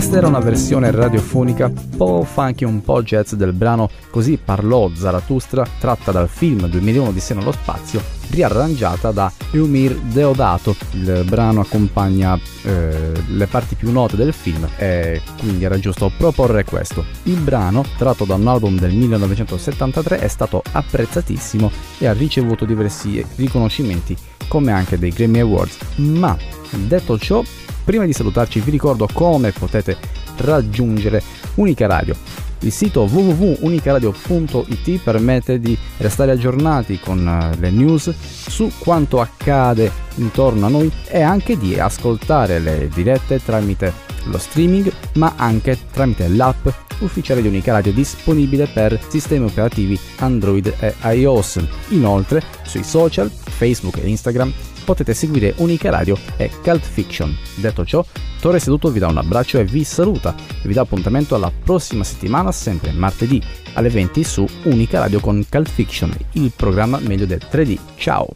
Questa 0.00 0.16
era 0.16 0.28
una 0.28 0.40
versione 0.40 0.90
radiofonica 0.90 1.66
un 1.66 1.88
po' 1.94 2.24
funky, 2.24 2.64
un 2.64 2.80
po' 2.80 3.02
jazz 3.02 3.34
del 3.34 3.52
brano 3.52 3.90
Così 4.08 4.38
parlò 4.42 4.90
Zarathustra, 4.94 5.66
tratta 5.78 6.10
dal 6.10 6.26
film 6.26 6.66
2001 6.68 7.12
di 7.12 7.20
Sé 7.20 7.34
nello 7.34 7.52
spazio, 7.52 8.02
riarrangiata 8.30 9.10
da 9.10 9.30
Eumir 9.50 9.94
Deodato. 9.98 10.74
Il 10.92 11.26
brano 11.28 11.60
accompagna 11.60 12.38
eh, 12.62 13.12
le 13.28 13.46
parti 13.46 13.74
più 13.74 13.92
note 13.92 14.16
del 14.16 14.32
film 14.32 14.66
e 14.78 15.20
quindi 15.38 15.64
era 15.64 15.78
giusto 15.78 16.10
proporre 16.16 16.64
questo. 16.64 17.04
Il 17.24 17.40
brano, 17.40 17.84
tratto 17.98 18.24
da 18.24 18.36
un 18.36 18.48
album 18.48 18.78
del 18.78 18.94
1973, 18.94 20.18
è 20.18 20.28
stato 20.28 20.62
apprezzatissimo 20.72 21.70
e 21.98 22.06
ha 22.06 22.14
ricevuto 22.14 22.64
diversi 22.64 23.22
riconoscimenti 23.36 24.16
come 24.48 24.72
anche 24.72 24.98
dei 24.98 25.10
Grammy 25.10 25.40
Awards. 25.40 25.76
Ma 25.96 26.34
detto 26.70 27.18
ciò, 27.18 27.44
Prima 27.90 28.04
di 28.04 28.12
salutarci 28.12 28.60
vi 28.60 28.70
ricordo 28.70 29.08
come 29.12 29.50
potete 29.50 29.96
raggiungere 30.36 31.20
Unica 31.56 31.88
Radio. 31.88 32.14
Il 32.60 32.70
sito 32.70 33.00
www.unicaradio.it 33.02 35.00
permette 35.02 35.58
di 35.58 35.76
restare 35.96 36.30
aggiornati 36.30 37.00
con 37.00 37.26
eh, 37.26 37.56
le 37.58 37.70
news 37.70 38.14
su 38.16 38.70
quanto 38.78 39.20
accade 39.20 39.90
intorno 40.18 40.66
a 40.66 40.68
noi 40.68 40.88
e 41.08 41.20
anche 41.20 41.58
di 41.58 41.80
ascoltare 41.80 42.60
le 42.60 42.88
dirette 42.94 43.42
tramite 43.42 43.92
lo 44.26 44.38
streaming 44.38 44.92
ma 45.14 45.32
anche 45.36 45.76
tramite 45.90 46.28
l'app 46.28 46.68
ufficiale 47.00 47.42
di 47.42 47.48
Unica 47.48 47.72
Radio 47.72 47.92
disponibile 47.92 48.68
per 48.68 49.00
sistemi 49.08 49.46
operativi 49.46 49.98
Android 50.18 50.72
e 50.78 50.94
iOS. 51.14 51.58
Inoltre 51.88 52.40
sui 52.62 52.84
social, 52.84 53.28
Facebook 53.28 53.96
e 53.96 54.08
Instagram 54.08 54.52
potete 54.90 55.14
seguire 55.14 55.54
Unica 55.58 55.88
Radio 55.88 56.18
e 56.36 56.50
Cult 56.64 56.84
Fiction. 56.84 57.32
Detto 57.54 57.84
ciò, 57.84 58.04
Torre 58.40 58.58
Seduto 58.58 58.90
vi 58.90 58.98
dà 58.98 59.06
un 59.06 59.18
abbraccio 59.18 59.60
e 59.60 59.64
vi 59.64 59.84
saluta 59.84 60.34
e 60.36 60.66
vi 60.66 60.74
dà 60.74 60.80
appuntamento 60.80 61.36
alla 61.36 61.52
prossima 61.62 62.02
settimana, 62.02 62.50
sempre 62.50 62.90
martedì 62.90 63.40
alle 63.74 63.88
20 63.88 64.24
su 64.24 64.44
Unica 64.64 64.98
Radio 64.98 65.20
con 65.20 65.46
Cult 65.48 65.68
Fiction, 65.68 66.12
il 66.32 66.50
programma 66.56 66.98
meglio 66.98 67.24
del 67.24 67.40
3D. 67.48 67.78
Ciao! 67.94 68.26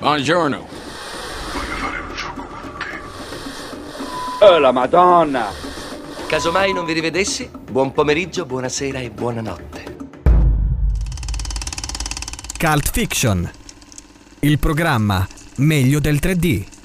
Buongiorno. 0.00 0.66
Oh 4.40 4.58
la 4.58 4.72
madonna! 4.72 5.46
Casomai 6.26 6.72
non 6.72 6.84
vi 6.84 6.94
rivedessi, 6.94 7.48
buon 7.70 7.92
pomeriggio, 7.92 8.44
buonasera 8.44 8.98
e 8.98 9.10
buonanotte. 9.10 9.89
Cult 12.62 12.90
Fiction, 12.90 13.50
il 14.40 14.58
programma 14.58 15.26
meglio 15.56 15.98
del 15.98 16.18
3D. 16.20 16.79